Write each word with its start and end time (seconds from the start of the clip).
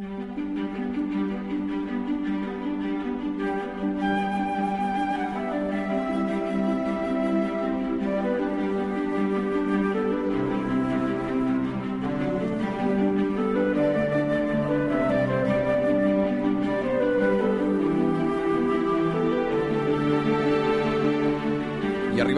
I 0.00 0.87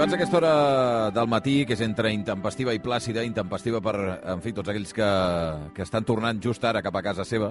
arribats 0.01 0.13
a 0.15 0.17
aquesta 0.17 0.37
hora 0.39 1.11
del 1.11 1.29
matí, 1.29 1.67
que 1.67 1.75
és 1.77 1.81
entre 1.85 2.09
intempestiva 2.15 2.73
i 2.73 2.81
plàcida, 2.81 3.21
intempestiva 3.27 3.83
per, 3.85 3.97
en 4.33 4.41
fi, 4.41 4.55
tots 4.57 4.71
aquells 4.73 4.95
que, 4.97 5.09
que 5.77 5.85
estan 5.85 6.07
tornant 6.09 6.41
just 6.41 6.65
ara 6.65 6.81
cap 6.81 6.97
a 6.97 7.03
casa 7.05 7.25
seva, 7.29 7.51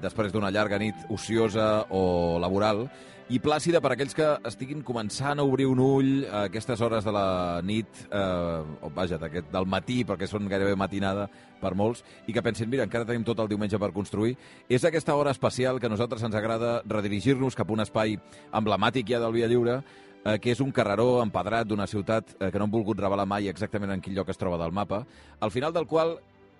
després 0.00 0.32
d'una 0.32 0.48
llarga 0.50 0.78
nit 0.80 0.96
ociosa 1.12 1.84
o 1.92 2.38
laboral, 2.40 2.86
i 3.28 3.38
plàcida 3.44 3.82
per 3.84 3.92
aquells 3.92 4.16
que 4.16 4.24
estiguin 4.48 4.80
començant 4.84 5.40
a 5.40 5.44
obrir 5.44 5.66
un 5.68 5.82
ull 5.84 6.24
a 6.30 6.46
aquestes 6.48 6.80
hores 6.80 7.04
de 7.04 7.12
la 7.12 7.60
nit, 7.62 8.06
eh, 8.08 8.62
o 8.80 8.90
vaja, 8.94 9.18
d'aquest- 9.20 9.50
del 9.52 9.66
matí, 9.66 10.02
perquè 10.04 10.26
són 10.26 10.48
gairebé 10.48 10.74
matinada 10.76 11.28
per 11.60 11.74
molts, 11.74 12.04
i 12.26 12.32
que 12.32 12.42
pensin, 12.42 12.70
mira, 12.70 12.84
encara 12.84 13.04
tenim 13.04 13.24
tot 13.24 13.38
el 13.38 13.48
diumenge 13.48 13.78
per 13.78 13.92
construir. 13.92 14.36
És 14.68 14.84
aquesta 14.84 15.14
hora 15.14 15.30
especial 15.30 15.78
que 15.78 15.86
a 15.86 15.90
nosaltres 15.92 16.22
ens 16.22 16.34
agrada 16.34 16.80
redirigir-nos 16.86 17.54
cap 17.54 17.68
a 17.68 17.72
un 17.74 17.80
espai 17.80 18.18
emblemàtic 18.52 19.06
ja 19.12 19.20
del 19.20 19.32
Via 19.32 19.46
Lliure, 19.46 19.82
eh, 20.24 20.38
que 20.38 20.52
és 20.52 20.60
un 20.60 20.72
carreró 20.72 21.22
empedrat 21.22 21.68
d'una 21.68 21.86
ciutat 21.86 22.36
eh, 22.38 22.50
que 22.50 22.58
no 22.58 22.68
han 22.68 22.74
volgut 22.74 23.00
revelar 23.00 23.26
mai 23.26 23.48
exactament 23.50 23.92
en 23.94 24.02
quin 24.02 24.14
lloc 24.16 24.30
es 24.32 24.40
troba 24.40 24.60
del 24.60 24.72
mapa, 24.72 25.04
al 25.40 25.50
final 25.50 25.72
del 25.72 25.86
qual 25.86 26.18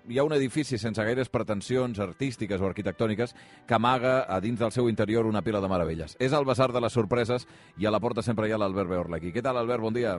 hi 0.09 0.19
ha 0.19 0.25
un 0.27 0.33
edifici 0.35 0.77
sense 0.77 1.03
gaires 1.03 1.29
pretensions 1.31 1.99
artístiques 2.03 2.59
o 2.61 2.67
arquitectòniques 2.67 3.35
que 3.67 3.75
amaga 3.77 4.25
a 4.27 4.39
dins 4.43 4.59
del 4.59 4.73
seu 4.75 4.89
interior 4.91 5.25
una 5.25 5.41
pila 5.41 5.61
de 5.63 5.69
meravelles. 5.71 6.17
És 6.19 6.33
el 6.35 6.45
Basar 6.45 6.71
de 6.73 6.81
les 6.83 6.93
Sorpreses 6.93 7.47
i 7.79 7.87
a 7.87 7.91
la 7.93 8.01
porta 8.03 8.21
sempre 8.21 8.49
hi 8.49 8.51
ha 8.51 8.59
l'Albert 8.59 8.89
Beorlequi. 8.89 9.31
Què 9.31 9.43
tal, 9.43 9.57
Albert? 9.57 9.81
Bon 9.81 9.95
dia. 9.95 10.17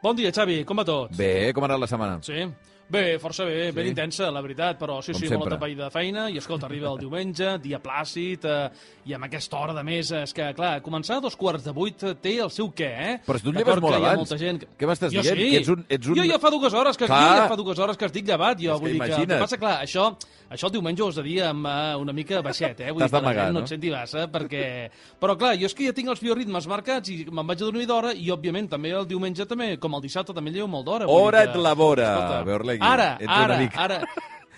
Bon 0.00 0.16
dia, 0.16 0.32
Xavi, 0.32 0.62
com 0.64 0.80
va 0.80 0.86
tot? 0.88 1.12
Bé, 1.16 1.52
com 1.52 1.64
ha 1.64 1.68
anat 1.68 1.82
la 1.82 1.90
setmana? 1.90 2.20
Sí? 2.24 2.46
Bé, 2.90 3.18
força 3.22 3.44
bé, 3.44 3.68
Sí? 3.68 3.72
ben 3.76 3.86
intensa, 3.86 4.32
la 4.34 4.40
veritat, 4.42 4.76
però 4.80 4.96
sí, 5.00 5.12
Com 5.12 5.20
sí, 5.20 5.28
sempre. 5.28 5.38
molt 5.38 5.52
atapeïda 5.52 5.84
de 5.84 5.90
feina, 5.94 6.24
i 6.28 6.38
escolta, 6.38 6.66
arriba 6.66 6.88
el 6.90 6.98
diumenge, 6.98 7.52
dia 7.62 7.78
plàcid, 7.80 8.44
eh, 8.44 8.70
i 9.06 9.14
amb 9.14 9.24
aquesta 9.28 9.56
hora 9.60 9.72
de 9.76 9.84
més, 9.84 10.10
és 10.10 10.32
que, 10.34 10.48
clar, 10.54 10.82
començar 10.82 11.18
a 11.18 11.20
dos 11.20 11.36
quarts 11.36 11.62
de 11.64 11.70
vuit 11.70 12.02
eh, 12.02 12.14
té 12.20 12.38
el 12.42 12.50
seu 12.50 12.72
què, 12.74 12.88
eh? 12.90 13.20
Però 13.24 13.38
tu 13.40 13.50
et 13.50 13.56
lleves 13.60 13.80
molt 13.80 13.94
que 13.94 14.00
abans. 14.02 14.16
Molta 14.24 14.38
gent... 14.38 14.58
que- 14.58 14.68
Què 14.76 14.88
m'estàs 14.90 15.10
dient? 15.14 15.24
Sí. 15.24 15.50
Que 15.50 15.56
ets 15.58 15.68
un- 15.68 15.86
ets 15.88 16.06
un- 16.08 16.16
Jo 16.16 16.24
ja 16.24 16.38
fa 16.40 16.50
dues 16.50 16.74
hores 16.74 16.96
que, 16.96 17.06
Clar. 17.06 17.20
jo 17.22 17.36
ja 17.44 17.48
fa 17.48 17.56
dues 17.56 17.78
hores 17.78 17.96
que 17.96 18.06
estic 18.06 18.26
llevat, 18.26 18.58
jo 18.58 18.72
És 18.74 18.80
que 18.80 18.80
vull 18.82 18.92
dir 18.92 19.00
que... 19.00 19.14
El 19.22 19.26
que 19.28 19.38
passa, 19.38 19.56
clar, 19.58 19.76
això, 19.84 20.16
això 20.50 20.66
el 20.66 20.72
diumenge 20.74 21.06
de 21.14 21.22
dir 21.22 21.42
amb 21.46 21.64
uh, 21.66 21.96
una 22.02 22.12
mica 22.12 22.42
baixet, 22.42 22.80
eh? 22.80 22.90
Vull 22.90 23.00
T'has 23.04 23.10
dir 23.12 23.16
que 23.18 23.22
la 23.22 23.30
d'amagar, 23.30 23.44
gent 23.46 23.54
no? 23.54 23.60
no 23.60 23.64
et 23.64 23.70
senti 23.70 23.90
massa, 23.90 24.26
perquè... 24.32 24.90
Però, 25.20 25.36
clar, 25.38 25.54
jo 25.60 25.66
és 25.70 25.74
que 25.74 25.86
ja 25.86 25.92
tinc 25.96 26.08
els 26.10 26.20
bioritmes 26.20 26.66
marcats 26.66 27.08
i 27.14 27.20
me'n 27.30 27.46
vaig 27.46 27.62
a 27.62 27.64
dormir 27.64 27.86
d'hora 27.86 28.12
i, 28.12 28.26
òbviament, 28.34 28.68
també 28.74 28.90
el 28.90 29.06
diumenge, 29.06 29.46
també, 29.46 29.76
com 29.78 29.94
el 29.94 30.02
dissabte, 30.02 30.34
també 30.34 30.50
llevo 30.50 30.68
molt 30.68 30.84
d'hora. 30.86 31.06
Hora 31.08 31.44
que- 31.46 31.50
et 31.54 31.56
labora, 31.62 32.10
Escolta, 32.12 32.42
Beorlegui. 32.44 32.84
Ara, 32.86 33.16
ara, 33.26 33.60
ara. 33.76 34.00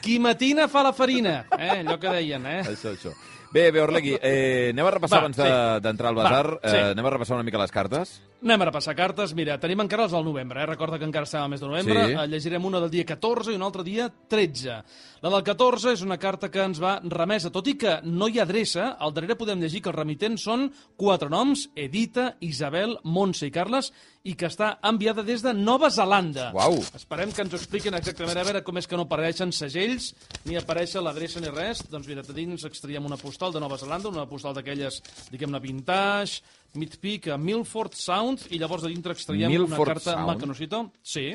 Qui 0.02 0.18
matina 0.18 0.66
fa 0.66 0.82
la 0.82 0.92
farina, 0.92 1.44
eh? 1.58 1.84
allò 1.84 1.98
que 2.00 2.08
deien, 2.10 2.44
eh? 2.46 2.62
Això, 2.72 2.96
això. 2.96 3.12
Bé, 3.52 3.70
Beorlegui, 3.70 4.16
eh, 4.20 4.70
anem 4.72 4.86
a 4.86 4.90
repassar 4.96 5.18
Va, 5.20 5.26
abans 5.26 5.36
sí. 5.36 5.42
de- 5.44 5.80
d'entrar 5.84 6.08
al 6.10 6.16
Va, 6.18 6.22
Basar, 6.24 6.46
sí. 6.64 6.76
eh, 6.76 6.90
anem 6.96 7.06
a 7.06 7.10
repassar 7.10 7.36
una 7.36 7.44
mica 7.44 7.58
les 7.60 7.70
cartes. 7.70 8.20
Anem 8.42 8.58
a 8.58 8.66
repassar 8.66 8.96
cartes. 8.98 9.30
Mira, 9.38 9.54
tenim 9.62 9.84
encara 9.84 10.08
els 10.08 10.14
del 10.16 10.24
novembre, 10.26 10.64
eh? 10.64 10.66
Recorda 10.66 10.98
que 10.98 11.06
encara 11.06 11.28
estem 11.28 11.44
al 11.44 11.50
mes 11.52 11.60
de 11.62 11.68
novembre. 11.68 12.00
Sí. 12.08 12.14
Eh, 12.18 12.26
Llegirem 12.26 12.64
una 12.66 12.80
del 12.82 12.90
dia 12.90 13.04
14 13.06 13.52
i 13.52 13.58
una 13.58 13.68
altra 13.68 13.84
dia 13.86 14.08
13. 14.10 14.78
La 15.22 15.30
del 15.30 15.44
14 15.46 15.92
és 15.94 16.02
una 16.02 16.18
carta 16.18 16.50
que 16.50 16.64
ens 16.64 16.80
va 16.82 16.96
remesa, 17.04 17.52
tot 17.54 17.68
i 17.70 17.76
que 17.78 18.00
no 18.02 18.26
hi 18.26 18.40
ha 18.40 18.42
adreça, 18.42 18.96
al 18.98 19.14
darrere 19.14 19.36
podem 19.38 19.62
llegir 19.62 19.84
que 19.84 19.92
els 19.92 19.98
remitents 19.98 20.42
són 20.42 20.66
quatre 20.98 21.30
noms, 21.30 21.68
Edita, 21.78 22.32
Isabel, 22.42 22.96
Montse 23.04 23.46
i 23.46 23.52
Carles, 23.54 23.92
i 24.26 24.34
que 24.38 24.48
està 24.50 24.72
enviada 24.90 25.22
des 25.26 25.42
de 25.42 25.52
Nova 25.54 25.90
Zelanda. 25.94 26.48
Uau. 26.54 26.80
Esperem 26.98 27.30
que 27.30 27.44
ens 27.46 27.54
ho 27.54 27.60
expliquin 27.60 27.94
exactament 27.94 28.38
a 28.42 28.46
veure 28.48 28.64
com 28.66 28.78
és 28.78 28.90
que 28.90 28.98
no 28.98 29.06
apareixen 29.06 29.54
segells, 29.54 30.12
ni 30.50 30.58
apareix 30.58 30.96
l'adreça 30.98 31.38
ni 31.42 31.50
res. 31.54 31.84
Doncs 31.90 32.10
mira, 32.10 32.26
de 32.26 32.34
dins 32.34 32.66
extraiem 32.66 33.06
una 33.06 33.18
postal 33.22 33.54
de 33.54 33.62
Nova 33.62 33.78
Zelanda, 33.78 34.10
una 34.10 34.26
postal 34.26 34.58
d'aquelles, 34.58 34.98
diguem-ne, 35.30 35.62
vintage, 35.62 36.42
mid-peak, 36.74 37.28
a 37.34 37.36
Milford 37.38 37.92
Sound, 37.94 38.46
i 38.50 38.58
llavors 38.58 38.82
de 38.82 38.88
dintre 38.92 39.12
extraiem 39.12 39.50
Milford 39.50 39.76
una 39.76 39.94
carta 39.94 40.12
Sound? 40.16 40.30
mecanosita. 40.34 40.82
Sí, 41.02 41.26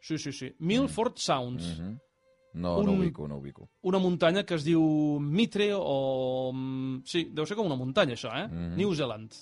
sí, 0.00 0.18
sí, 0.18 0.32
sí. 0.32 0.52
Milford 0.60 1.18
Sound. 1.18 1.60
No, 2.56 2.82
no 2.82 2.92
Un- 2.92 3.00
ubico, 3.00 3.26
no 3.28 3.36
ubico. 3.36 3.68
Una 3.82 3.98
muntanya 3.98 4.44
que 4.46 4.54
es 4.56 4.64
diu 4.64 4.80
Mitre 5.20 5.72
o... 5.76 6.52
mm, 6.54 7.02
Sí, 7.04 7.26
deu 7.30 7.44
ser 7.44 7.56
com 7.58 7.66
una 7.68 7.76
muntanya, 7.76 8.14
això, 8.16 8.32
eh? 8.32 8.46
New 8.48 8.94
Zealand. 8.94 9.34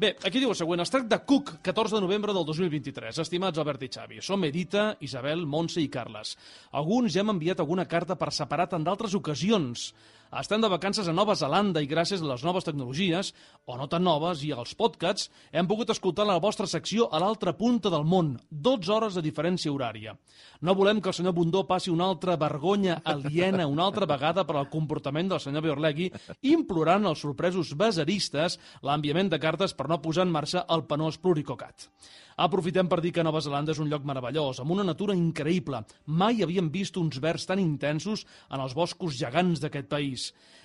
Bé, 0.00 0.16
aquí 0.26 0.40
diu 0.42 0.50
el 0.50 0.56
següent. 0.58 0.80
Es 0.82 0.90
tracta 0.90 1.14
de 1.16 1.24
Cook, 1.24 1.60
14 1.62 1.94
de 1.94 2.00
novembre 2.02 2.32
del 2.34 2.44
2023. 2.44 3.20
Estimats 3.22 3.58
Albert 3.62 3.84
i 3.86 3.88
Xavi, 3.92 4.18
som 4.20 4.42
Edita, 4.44 4.96
Isabel, 5.06 5.44
Montse 5.46 5.78
i 5.80 5.86
Carles. 5.88 6.34
Alguns 6.72 7.12
ja 7.14 7.20
hem 7.22 7.30
enviat 7.36 7.60
alguna 7.62 7.86
carta 7.86 8.16
per 8.18 8.32
separat 8.34 8.72
en 8.74 8.82
d'altres 8.82 9.14
ocasions. 9.14 9.92
Estem 10.30 10.62
de 10.62 10.68
vacances 10.70 11.08
a 11.10 11.12
Nova 11.12 11.34
Zelanda 11.34 11.80
i 11.82 11.88
gràcies 11.90 12.20
a 12.22 12.26
les 12.28 12.44
noves 12.46 12.62
tecnologies, 12.62 13.32
o 13.66 13.74
no 13.74 13.88
tan 13.90 14.04
noves, 14.06 14.44
i 14.46 14.52
als 14.54 14.76
podcasts, 14.78 15.26
hem 15.50 15.66
pogut 15.66 15.90
escoltar 15.90 16.22
la 16.28 16.36
vostra 16.38 16.68
secció 16.70 17.08
a 17.10 17.18
l'altra 17.18 17.56
punta 17.58 17.90
del 17.90 18.06
món, 18.06 18.36
12 18.48 18.92
hores 18.94 19.18
de 19.18 19.24
diferència 19.26 19.74
horària. 19.74 20.14
No 20.62 20.76
volem 20.78 21.00
que 21.02 21.10
el 21.10 21.16
senyor 21.18 21.34
Bundó 21.34 21.64
passi 21.66 21.90
una 21.90 22.06
altra 22.06 22.38
vergonya 22.38 23.00
aliena 23.02 23.66
una 23.66 23.88
altra 23.90 24.06
vegada 24.06 24.46
per 24.46 24.54
al 24.60 24.70
comportament 24.70 25.34
del 25.34 25.42
senyor 25.42 25.66
Biorlegui, 25.66 26.12
implorant 26.54 27.10
als 27.10 27.26
sorpresos 27.26 27.74
baseristes 27.74 28.60
l'enviament 28.86 29.34
de 29.34 29.42
cartes 29.42 29.74
per 29.74 29.90
no 29.90 29.98
posar 29.98 30.28
en 30.28 30.34
marxa 30.38 30.62
el 30.70 30.86
penós 30.86 31.18
pluricocat. 31.18 31.90
Aprofitem 32.40 32.88
per 32.88 33.02
dir 33.04 33.10
que 33.12 33.24
Nova 33.26 33.42
Zelanda 33.44 33.74
és 33.74 33.80
un 33.82 33.90
lloc 33.90 34.06
meravellós, 34.08 34.62
amb 34.62 34.72
una 34.72 34.84
natura 34.86 35.16
increïble. 35.18 35.82
Mai 36.06 36.40
havíem 36.40 36.70
vist 36.72 36.96
uns 36.96 37.18
verds 37.20 37.44
tan 37.50 37.60
intensos 37.60 38.22
en 38.48 38.62
els 38.64 38.72
boscos 38.78 39.18
gegants 39.18 39.60
d'aquest 39.60 39.90
país. 39.90 40.19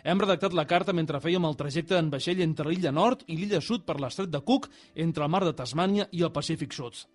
Hem 0.06 0.22
redactat 0.22 0.54
la 0.54 0.68
carta 0.70 0.94
mentre 0.94 1.22
fèiem 1.24 1.48
el 1.50 1.58
trajecte 1.58 1.98
en 1.98 2.12
vaixell 2.14 2.44
entre 2.46 2.70
l'illa 2.70 2.94
nord 2.94 3.24
i 3.26 3.40
l'illa 3.40 3.62
sud 3.62 3.86
per 3.88 3.98
l'estret 4.02 4.30
de 4.30 4.42
Cook, 4.46 4.70
entre 5.08 5.26
el 5.26 5.34
mar 5.34 5.44
de 5.48 5.56
Tasmània 5.58 6.10
i 6.12 6.22
el 6.28 6.34
Pacífic 6.36 6.76
Sud. 6.78 7.06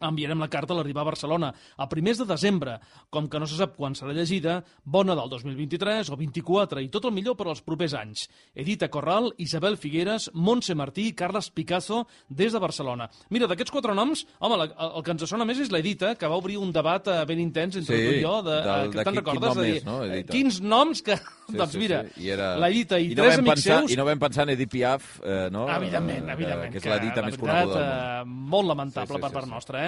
Enviarem 0.00 0.38
la 0.40 0.48
carta 0.48 0.74
a 0.74 0.76
l'arribar 0.78 1.02
a 1.02 1.10
Barcelona 1.10 1.52
a 1.76 1.88
primers 1.88 2.18
de 2.18 2.26
desembre. 2.28 2.78
Com 3.10 3.28
que 3.28 3.38
no 3.40 3.46
se 3.46 3.56
sap 3.58 3.76
quan 3.76 3.94
serà 3.98 4.12
llegida, 4.14 4.62
bona 4.84 5.14
del 5.18 5.28
2023 5.30 6.10
o 6.10 6.16
24 6.16 6.80
i 6.84 6.88
tot 6.92 7.04
el 7.08 7.12
millor 7.16 7.36
per 7.36 7.48
als 7.48 7.62
propers 7.62 7.94
anys. 7.94 8.28
Edita 8.54 8.88
Corral, 8.88 9.32
Isabel 9.38 9.76
Figueres, 9.76 10.30
Montse 10.34 10.74
Martí 10.74 11.08
i 11.08 11.14
Carles 11.14 11.50
Picasso 11.50 12.06
des 12.28 12.52
de 12.52 12.58
Barcelona. 12.62 13.08
Mira, 13.30 13.46
d'aquests 13.50 13.72
quatre 13.74 13.94
noms, 13.94 14.26
home, 14.40 14.56
la, 14.60 14.68
el 14.94 15.02
que 15.02 15.14
ens 15.16 15.24
sona 15.28 15.44
més 15.48 15.58
és 15.64 15.70
l'Edita, 15.72 16.14
que 16.18 16.28
va 16.28 16.36
obrir 16.38 16.58
un 16.58 16.72
debat 16.72 17.06
eh, 17.08 17.24
ben 17.28 17.40
intens 17.40 17.76
entre 17.80 17.96
Sí, 17.96 18.04
tu 18.06 18.14
i 18.18 18.22
jo. 18.22 18.36
De, 18.42 18.50
del- 18.50 18.68
eh, 18.68 18.88
de 18.88 18.92
que 18.98 19.04
te'n 19.04 19.04
qui- 19.04 19.24
quin 19.24 19.24
recordes? 19.24 19.54
nom 19.54 19.62
de 19.64 19.70
és, 19.76 19.84
no, 19.86 19.98
Edita? 20.04 20.32
Quins 20.32 20.60
noms 20.60 21.02
que... 21.02 21.16
Sí, 21.48 21.56
doncs 21.56 21.72
sí, 21.72 21.78
mira, 21.80 22.02
sí. 22.12 22.24
I 22.26 22.30
era... 22.34 22.48
l'Edita 22.60 22.98
i, 23.00 23.08
no 23.16 23.22
tres 23.24 23.38
amics 23.38 23.54
pensar, 23.54 23.78
seus... 23.80 23.92
I 23.92 23.96
no 23.96 24.04
vam 24.04 24.18
pensar 24.20 24.44
en 24.44 24.50
Edith 24.52 24.70
Piaf, 24.74 25.06
eh, 25.24 25.48
no? 25.50 25.62
Evidentment, 25.72 26.28
Eh, 26.28 26.32
evidentment. 26.34 26.72
Que 26.74 26.82
és 26.82 26.88
l'edita 26.92 27.22
més 27.24 27.38
coneguda 27.40 27.78
del 27.78 27.86
món. 27.88 28.34
eh, 28.36 28.50
molt 28.52 28.68
lamentable 28.68 29.08
Sí, 29.08 29.14
sí, 29.16 29.20
per 29.22 29.30
sí, 29.30 29.34
part 29.38 29.46
sí. 29.48 29.52
nostra, 29.54 29.84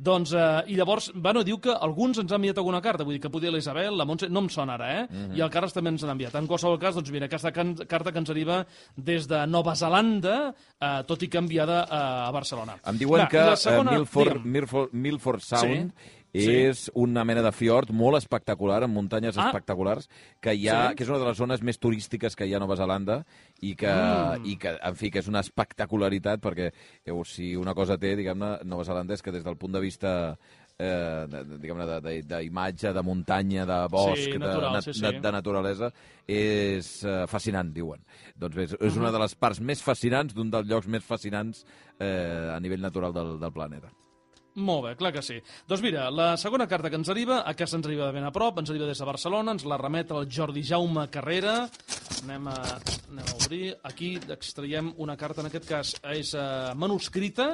Doncs, 0.00 0.32
eh, 0.32 0.72
i 0.72 0.78
llavors, 0.78 1.10
bueno, 1.14 1.42
diu 1.46 1.58
que 1.62 1.74
alguns 1.74 2.20
ens 2.22 2.32
han 2.32 2.40
enviat 2.40 2.60
alguna 2.62 2.80
carta, 2.84 3.04
vull 3.04 3.16
dir 3.16 3.22
que 3.24 3.32
podia 3.32 3.52
l'Isabel, 3.52 3.96
la 3.96 4.06
Montse, 4.08 4.28
no 4.32 4.44
em 4.44 4.48
sona 4.52 4.74
ara, 4.78 4.90
eh? 5.00 5.06
Mhm. 5.08 5.36
I 5.36 5.44
el 5.44 5.50
Carles 5.52 5.74
també 5.76 5.90
ens 5.92 6.04
n'ha 6.04 6.14
enviat. 6.16 6.34
En 6.40 6.46
qualsevol 6.46 6.78
cas, 6.78 6.94
doncs 6.94 7.10
mira, 7.10 7.26
aquesta 7.26 7.52
can 7.52 7.74
carta 7.86 8.12
que 8.12 8.18
ens 8.18 8.30
arriba 8.30 8.64
des 8.96 9.26
de 9.28 9.46
Nova 9.46 9.74
Zelanda, 9.76 10.54
eh, 10.80 11.02
tot 11.06 11.22
i 11.22 11.28
que 11.28 11.38
enviada 11.38 11.82
eh, 11.84 12.28
a 12.28 12.30
Barcelona. 12.32 12.78
Em 12.86 12.98
diuen 12.98 13.26
Va, 13.26 13.28
que 13.28 13.44
eh, 13.52 13.56
segona, 13.56 13.92
Milford, 13.92 14.38
digue'm. 14.38 14.52
Milford, 14.52 14.92
Milford 14.92 15.40
Sound 15.42 15.92
Sí, 15.92 16.19
és 16.32 16.90
una 16.94 17.24
mena 17.24 17.42
de 17.42 17.52
fiord 17.52 17.90
molt 17.90 18.16
espectacular, 18.18 18.82
amb 18.84 18.94
muntanyes 18.94 19.36
Ah. 19.36 19.46
espectaculars, 19.48 20.08
que 20.40 20.54
hi 20.54 20.68
ha, 20.68 20.90
Sí. 20.90 20.94
que 20.96 21.02
és 21.04 21.08
una 21.10 21.18
de 21.18 21.24
les 21.26 21.36
zones 21.36 21.62
més 21.62 21.78
turístiques 21.78 22.36
que 22.36 22.46
hi 22.46 22.54
ha 22.54 22.56
a 22.56 22.60
Nova 22.60 22.76
Zelanda 22.76 23.24
i 23.60 23.74
que, 23.74 23.88
Mm. 23.90 24.46
i 24.46 24.56
que 24.56 24.78
en 24.82 24.96
fi, 24.96 25.10
que 25.10 25.18
és 25.20 25.28
una 25.28 25.40
espectacularitat 25.40 26.40
perquè 26.40 26.72
eh, 27.04 27.12
si 27.24 27.54
una 27.56 27.74
cosa 27.74 27.98
té, 27.98 28.14
diguem-ne, 28.16 28.58
Nova 28.64 28.84
Zelanda 28.84 29.14
és 29.14 29.22
que 29.22 29.32
des 29.32 29.42
del 29.44 29.56
punt 29.56 29.72
de 29.74 29.80
vista 29.80 30.38
eh, 30.82 31.26
de- 31.28 31.44
de- 31.44 31.58
diguem-ne, 31.58 31.84
de- 31.84 32.00
de- 32.00 32.22
d'imatge, 32.22 32.90
de 32.94 33.02
muntanya, 33.02 33.66
de 33.66 33.86
bosc, 33.90 34.16
Sí, 34.16 34.30
de, 34.32 34.38
natural, 34.38 34.72
na- 34.72 34.80
sí, 34.80 34.94
sí. 34.94 35.00
de, 35.02 35.20
de 35.20 35.32
naturalesa, 35.32 35.92
és 36.26 37.04
eh, 37.04 37.26
fascinant, 37.28 37.70
diuen. 37.74 38.00
Doncs 38.34 38.56
bé, 38.56 38.62
és, 38.64 38.76
és 38.80 38.96
una 38.96 39.10
de 39.12 39.18
les 39.18 39.34
parts 39.34 39.60
més 39.60 39.82
fascinants, 39.82 40.32
d'un 40.32 40.48
dels 40.50 40.66
llocs 40.66 40.86
més 40.88 41.04
fascinants 41.04 41.66
eh, 41.98 42.52
a 42.56 42.58
nivell 42.60 42.80
natural 42.80 43.12
del, 43.12 43.38
del 43.38 43.52
planeta. 43.52 43.90
Molt 44.58 44.82
bé, 44.82 44.94
clar 44.98 45.12
que 45.14 45.22
sí. 45.22 45.36
Doncs 45.70 45.82
mira, 45.84 46.08
la 46.10 46.32
segona 46.40 46.66
carta 46.66 46.90
que 46.90 46.98
ens 46.98 47.08
arriba, 47.12 47.44
aquesta 47.46 47.78
ens 47.78 47.86
arriba 47.86 48.08
de 48.08 48.16
ben 48.16 48.26
a 48.26 48.32
prop, 48.34 48.58
ens 48.58 48.72
arriba 48.72 48.88
des 48.88 48.98
de 48.98 49.06
Barcelona, 49.06 49.54
ens 49.54 49.62
la 49.68 49.78
remet 49.78 50.10
el 50.10 50.26
Jordi 50.26 50.64
Jaume 50.66 51.06
Carrera. 51.12 51.68
Anem 52.24 52.48
a, 52.50 52.56
anem 53.12 53.30
a 53.30 53.36
obrir. 53.38 53.62
Aquí 53.86 54.16
extraiem 54.34 54.90
una 54.98 55.16
carta, 55.16 55.44
en 55.44 55.50
aquest 55.52 55.68
cas 55.68 55.94
és 56.16 56.34
uh, 56.34 56.74
manuscrita, 56.74 57.52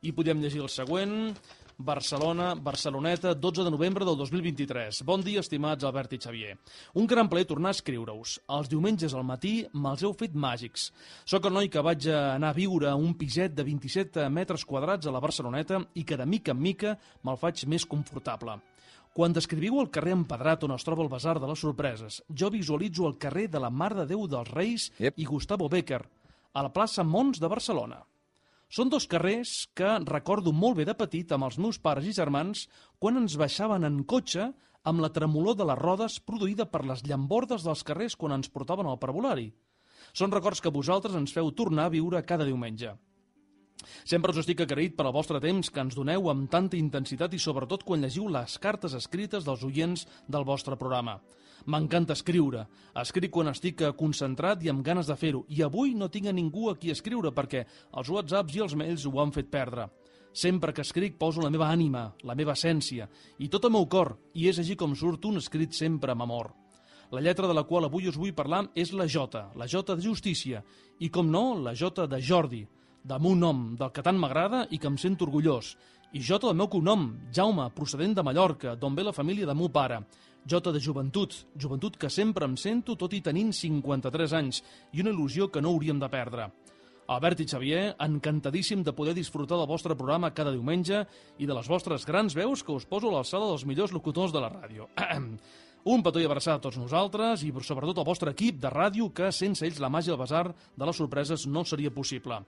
i 0.00 0.14
podem 0.16 0.40
llegir 0.40 0.64
el 0.64 0.72
següent. 0.72 1.34
Barcelona, 1.80 2.56
Barceloneta, 2.56 3.34
12 3.34 3.62
de 3.62 3.70
novembre 3.70 4.04
del 4.04 4.16
2023. 4.16 5.04
Bon 5.06 5.22
dia, 5.22 5.38
estimats 5.38 5.84
Albert 5.86 6.16
i 6.16 6.18
Xavier. 6.18 6.56
Un 6.98 7.06
gran 7.06 7.28
plaer 7.30 7.46
tornar 7.46 7.70
a 7.70 7.76
escriure-us. 7.76 8.40
Els 8.50 8.66
diumenges 8.72 9.14
al 9.14 9.22
matí 9.22 9.52
me'ls 9.72 10.02
heu 10.02 10.10
fet 10.18 10.34
màgics. 10.34 10.88
Soc 11.22 11.46
el 11.46 11.54
noi 11.54 11.70
que 11.70 11.84
vaig 11.86 12.08
anar 12.10 12.50
a 12.50 12.56
viure 12.56 12.90
a 12.90 12.96
un 12.98 13.14
piset 13.14 13.54
de 13.54 13.62
27 13.62 14.26
metres 14.26 14.66
quadrats 14.66 15.06
a 15.06 15.14
la 15.14 15.22
Barceloneta 15.22 15.78
i 15.94 16.02
que 16.02 16.18
de 16.18 16.26
mica 16.26 16.50
en 16.50 16.60
mica 16.66 16.96
me'l 17.22 17.38
faig 17.38 17.62
més 17.70 17.86
confortable. 17.86 18.58
Quan 19.14 19.32
descriviu 19.32 19.78
el 19.78 19.92
carrer 19.94 20.18
empedrat 20.18 20.66
on 20.66 20.74
es 20.74 20.82
troba 20.82 21.06
el 21.06 21.14
Basar 21.14 21.38
de 21.38 21.46
les 21.46 21.62
Sorpreses, 21.62 22.24
jo 22.28 22.50
visualitzo 22.50 23.06
el 23.06 23.18
carrer 23.22 23.46
de 23.54 23.62
la 23.62 23.70
Mar 23.70 23.94
de 23.94 24.10
Déu 24.10 24.26
dels 24.26 24.50
Reis 24.50 24.90
Yep. 24.98 25.14
i 25.14 25.30
Gustavo 25.30 25.70
Bécquer, 25.70 26.02
a 26.54 26.62
la 26.66 26.74
plaça 26.74 27.06
Mons 27.06 27.38
de 27.38 27.46
Barcelona. 27.46 28.02
Són 28.68 28.90
dos 28.92 29.06
carrers 29.08 29.64
que 29.72 29.94
recordo 30.04 30.52
molt 30.52 30.76
bé 30.76 30.84
de 30.84 30.94
petit 30.96 31.30
amb 31.32 31.46
els 31.46 31.56
meus 31.56 31.78
pares 31.80 32.04
i 32.04 32.12
germans 32.12 32.66
quan 33.00 33.16
ens 33.16 33.38
baixaven 33.40 33.88
en 33.88 34.02
cotxe 34.04 34.50
amb 34.88 35.00
la 35.00 35.08
tremolor 35.12 35.56
de 35.56 35.64
les 35.68 35.80
rodes 35.80 36.18
produïda 36.20 36.68
per 36.68 36.84
les 36.84 37.00
llambordes 37.08 37.64
dels 37.64 37.84
carrers 37.84 38.16
quan 38.16 38.36
ens 38.36 38.52
portaven 38.52 38.86
al 38.86 39.00
parvulari. 39.00 39.48
Són 40.12 40.32
records 40.32 40.60
que 40.60 40.72
vosaltres 40.72 41.16
ens 41.16 41.32
feu 41.32 41.50
tornar 41.52 41.88
a 41.88 41.94
viure 41.96 42.20
cada 42.28 42.44
diumenge. 42.48 42.92
Sempre 44.04 44.34
us 44.34 44.40
estic 44.42 44.60
agraït 44.64 44.96
per 44.98 45.06
al 45.06 45.14
vostre 45.16 45.40
temps 45.40 45.70
que 45.70 45.80
ens 45.80 45.96
doneu 45.96 46.28
amb 46.28 46.48
tanta 46.50 46.76
intensitat 46.76 47.34
i 47.34 47.40
sobretot 47.40 47.84
quan 47.88 48.04
llegiu 48.04 48.28
les 48.28 48.58
cartes 48.60 48.96
escrites 48.98 49.46
dels 49.48 49.64
oients 49.64 50.04
del 50.28 50.44
vostre 50.44 50.76
programa. 50.76 51.20
M'encanta 51.66 52.14
escriure. 52.14 52.66
Escric 53.02 53.32
quan 53.34 53.50
estic 53.50 53.82
eh, 53.82 53.92
concentrat 53.98 54.62
i 54.62 54.70
amb 54.72 54.84
ganes 54.86 55.08
de 55.10 55.16
fer-ho. 55.16 55.44
I 55.48 55.64
avui 55.66 55.94
no 55.94 56.08
tinc 56.08 56.28
a 56.28 56.36
ningú 56.36 56.68
a 56.70 56.76
qui 56.78 56.92
escriure 56.94 57.32
perquè 57.34 57.64
els 57.96 58.08
whatsapps 58.08 58.54
i 58.56 58.62
els 58.66 58.76
mails 58.78 59.06
ho 59.06 59.18
han 59.20 59.34
fet 59.34 59.50
perdre. 59.50 59.88
Sempre 60.32 60.72
que 60.72 60.84
escric 60.84 61.16
poso 61.18 61.42
la 61.42 61.50
meva 61.50 61.66
ànima, 61.72 62.12
la 62.22 62.36
meva 62.38 62.54
essència 62.54 63.08
i 63.38 63.48
tot 63.48 63.64
el 63.64 63.74
meu 63.74 63.88
cor, 63.90 64.14
i 64.34 64.46
és 64.48 64.58
així 64.60 64.76
com 64.76 64.94
surt 64.94 65.24
un 65.26 65.40
escrit 65.40 65.72
sempre 65.74 66.12
amb 66.12 66.22
amor. 66.22 66.52
La 67.10 67.22
lletra 67.24 67.48
de 67.48 67.54
la 67.56 67.64
qual 67.64 67.86
avui 67.86 68.06
us 68.06 68.18
vull 68.20 68.34
parlar 68.36 68.66
és 68.76 68.92
la 68.92 69.06
J, 69.08 69.40
la 69.56 69.66
J 69.66 69.94
de 69.96 70.04
justícia, 70.04 70.60
i 71.00 71.08
com 71.08 71.30
no, 71.32 71.54
la 71.56 71.72
J 71.72 72.04
de 72.06 72.20
Jordi, 72.20 72.66
del 73.02 73.22
meu 73.24 73.34
nom, 73.34 73.62
del 73.80 73.92
que 73.94 74.04
tant 74.04 74.18
m'agrada 74.20 74.66
i 74.70 74.78
que 74.78 74.90
em 74.90 74.98
sento 75.00 75.24
orgullós. 75.24 75.72
I 76.12 76.20
J 76.20 76.38
del 76.44 76.56
meu 76.56 76.68
cognom, 76.68 77.08
Jaume, 77.32 77.70
procedent 77.72 78.14
de 78.16 78.24
Mallorca, 78.24 78.74
d'on 78.76 78.94
ve 78.94 79.06
la 79.06 79.16
família 79.16 79.48
de 79.48 79.54
meu 79.56 79.72
pare. 79.72 80.02
J 80.46 80.72
de 80.72 80.80
joventut, 80.80 81.34
joventut 81.58 81.96
que 81.98 82.10
sempre 82.10 82.46
em 82.46 82.56
sento 82.56 82.96
tot 82.96 83.12
i 83.12 83.20
tenint 83.24 83.52
53 83.52 84.34
anys, 84.38 84.62
i 84.92 85.02
una 85.02 85.10
il·lusió 85.10 85.50
que 85.50 85.60
no 85.60 85.74
hauríem 85.74 85.98
de 85.98 86.08
perdre. 86.12 86.48
Albert 87.08 87.40
i 87.40 87.46
Xavier, 87.48 87.94
encantadíssim 88.04 88.82
de 88.84 88.92
poder 88.92 89.14
disfrutar 89.16 89.56
del 89.56 89.68
vostre 89.68 89.96
programa 89.96 90.28
cada 90.36 90.52
diumenge 90.52 91.06
i 91.40 91.46
de 91.48 91.54
les 91.56 91.68
vostres 91.70 92.04
grans 92.04 92.36
veus 92.36 92.60
que 92.62 92.74
us 92.74 92.84
poso 92.84 93.08
a 93.08 93.14
l'alçada 93.14 93.48
dels 93.48 93.64
millors 93.64 93.94
locutors 93.96 94.34
de 94.34 94.42
la 94.44 94.50
ràdio. 94.52 94.90
Un 95.88 96.02
petó 96.04 96.20
i 96.20 96.26
abraçada 96.28 96.58
a 96.58 96.64
tots 96.66 96.76
nosaltres 96.76 97.46
i 97.46 97.52
sobretot 97.64 97.96
al 97.96 98.04
vostre 98.04 98.34
equip 98.36 98.58
de 98.60 98.68
ràdio 98.68 99.08
que 99.08 99.32
sense 99.32 99.64
ells 99.64 99.80
la 99.80 99.88
màgia 99.88 100.12
del 100.12 100.20
basar 100.20 100.52
de 100.52 100.84
les 100.84 100.96
sorpreses 101.00 101.46
no 101.46 101.64
seria 101.64 101.90
possible. 101.90 102.42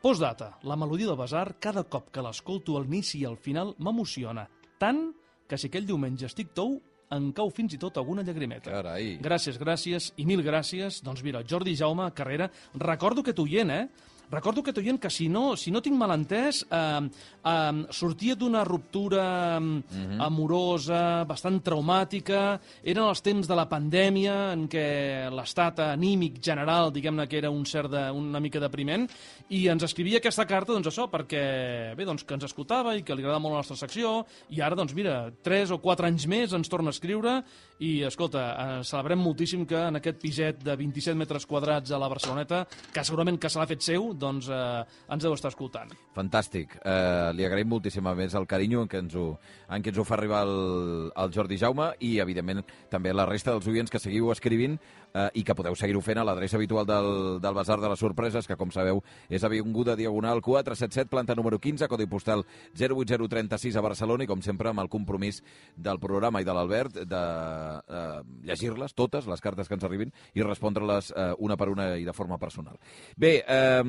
Postdata, 0.00 0.56
la 0.62 0.76
melodia 0.76 1.08
del 1.10 1.20
basar 1.20 1.58
cada 1.60 1.84
cop 1.84 2.08
que 2.08 2.24
l'escolto 2.24 2.78
al 2.78 2.86
inici 2.86 3.20
i 3.20 3.26
al 3.26 3.36
final 3.36 3.74
m'emociona, 3.76 4.48
tant 4.80 5.10
que 5.46 5.58
si 5.58 5.68
aquell 5.68 5.84
diumenge 5.84 6.24
estic 6.24 6.54
tou 6.56 6.78
em 7.14 7.30
cau 7.36 7.50
fins 7.54 7.76
i 7.76 7.78
tot 7.78 7.98
alguna 8.00 8.24
llagrimeta. 8.26 8.72
Carai. 8.72 9.16
Gràcies, 9.22 9.58
gràcies 9.60 10.10
i 10.16 10.26
mil 10.26 10.42
gràcies. 10.46 11.02
Doncs 11.06 11.22
mira, 11.26 11.44
Jordi 11.46 11.76
Jaume 11.78 12.08
Carrera, 12.16 12.50
recordo 12.82 13.22
que 13.22 13.34
t'oient, 13.36 13.70
eh? 13.70 13.86
Recordo 14.30 14.62
que 14.62 14.72
t'oient 14.74 14.98
que 14.98 15.10
si 15.10 15.28
no, 15.30 15.54
si 15.54 15.70
no 15.70 15.78
tinc 15.78 15.94
mal 15.94 16.10
entès, 16.10 16.64
eh, 16.66 17.06
eh, 17.46 17.82
sortia 17.94 18.34
d'una 18.34 18.64
ruptura 18.66 19.26
eh, 19.54 20.16
amorosa, 20.26 21.22
bastant 21.28 21.60
traumàtica, 21.62 22.58
eren 22.82 23.04
els 23.06 23.22
temps 23.22 23.46
de 23.46 23.58
la 23.58 23.68
pandèmia 23.70 24.34
en 24.56 24.64
què 24.66 24.86
l'estat 25.30 25.78
anímic 25.92 26.40
general, 26.42 26.90
diguem-ne 26.90 27.28
que 27.30 27.38
era 27.38 27.52
un 27.54 27.62
cert 27.70 27.92
de, 27.92 28.02
una 28.10 28.42
mica 28.42 28.58
depriment, 28.62 29.06
i 29.54 29.68
ens 29.70 29.86
escrivia 29.86 30.18
aquesta 30.18 30.46
carta, 30.48 30.74
doncs 30.74 30.90
això, 30.90 31.06
perquè, 31.12 31.94
bé, 31.94 32.08
doncs 32.08 32.26
que 32.26 32.34
ens 32.34 32.48
escoltava 32.48 32.96
i 32.96 33.06
que 33.06 33.14
li 33.14 33.22
agradava 33.22 33.44
molt 33.46 33.54
la 33.54 33.62
nostra 33.62 33.78
secció, 33.78 34.16
i 34.50 34.58
ara, 34.58 34.74
doncs 34.74 34.96
mira, 34.98 35.30
tres 35.46 35.70
o 35.70 35.78
quatre 35.78 36.10
anys 36.10 36.26
més 36.26 36.56
ens 36.56 36.72
torna 36.72 36.90
a 36.90 36.96
escriure, 36.96 37.36
i, 37.78 38.02
escolta, 38.08 38.42
eh, 38.42 38.82
celebrem 38.88 39.22
moltíssim 39.22 39.62
que 39.68 39.86
en 39.86 40.00
aquest 40.00 40.18
piset 40.18 40.66
de 40.66 40.74
27 40.74 41.14
metres 41.14 41.46
quadrats 41.46 41.94
a 41.94 42.02
la 42.02 42.10
Barceloneta, 42.10 42.64
que 42.90 43.06
segurament 43.06 43.38
que 43.38 43.52
se 43.52 43.60
l'ha 43.60 43.70
fet 43.70 43.86
seu, 43.86 44.15
doncs 44.18 44.50
eh, 44.52 44.82
ens 45.12 45.24
deu 45.24 45.36
estar 45.36 45.52
escoltant. 45.52 45.92
Fantàstic. 46.16 46.76
Eh, 46.82 47.32
li 47.36 47.46
agraïm 47.46 47.70
moltíssim 47.70 48.06
a 48.06 48.14
més 48.18 48.34
el 48.38 48.48
carinyo 48.50 48.84
en 48.84 48.90
què 48.92 49.02
ens 49.04 49.16
ho, 49.16 49.28
en 49.70 49.84
què 49.84 49.92
ens 49.92 50.00
ho 50.00 50.06
fa 50.08 50.16
arribar 50.18 50.44
el, 50.46 51.10
el 51.14 51.34
Jordi 51.34 51.58
Jaume 51.60 51.92
i, 52.00 52.16
evidentment, 52.24 52.64
també 52.92 53.12
la 53.14 53.28
resta 53.28 53.54
dels 53.54 53.68
oients 53.72 53.92
que 53.92 54.02
seguiu 54.02 54.30
escrivint 54.34 54.78
eh, 55.16 55.28
i 55.40 55.44
que 55.44 55.56
podeu 55.56 55.76
seguir-ho 55.78 56.02
fent 56.04 56.20
a 56.20 56.24
l'adreça 56.26 56.58
habitual 56.58 56.86
del, 56.88 57.10
del 57.42 57.56
Basar 57.56 57.78
de 57.80 57.90
les 57.90 58.00
Sorpreses, 58.00 58.46
que, 58.48 58.56
com 58.58 58.72
sabeu, 58.74 59.02
és 59.28 59.44
Avinguda 59.44 59.96
Diagonal 59.96 60.42
477, 60.44 61.10
planta 61.12 61.36
número 61.38 61.58
15, 61.62 61.88
codi 61.88 62.08
postal 62.10 62.44
08036 62.76 63.76
a 63.76 63.84
Barcelona 63.84 64.26
i, 64.26 64.30
com 64.30 64.42
sempre, 64.44 64.70
amb 64.70 64.84
el 64.84 64.92
compromís 64.92 65.42
del 65.76 66.00
programa 66.02 66.42
i 66.42 66.48
de 66.48 66.56
l'Albert 66.56 67.00
de 67.08 67.22
eh, 67.22 68.20
llegir-les, 68.50 68.96
totes, 68.96 69.28
les 69.30 69.44
cartes 69.44 69.68
que 69.68 69.78
ens 69.78 69.86
arribin, 69.88 70.12
i 70.34 70.44
respondre-les 70.44 71.12
eh, 71.12 71.30
una 71.38 71.56
per 71.56 71.70
una 71.72 71.90
i 71.96 72.04
de 72.06 72.16
forma 72.16 72.38
personal. 72.38 72.78
Bé, 73.16 73.38
eh, 73.42 73.82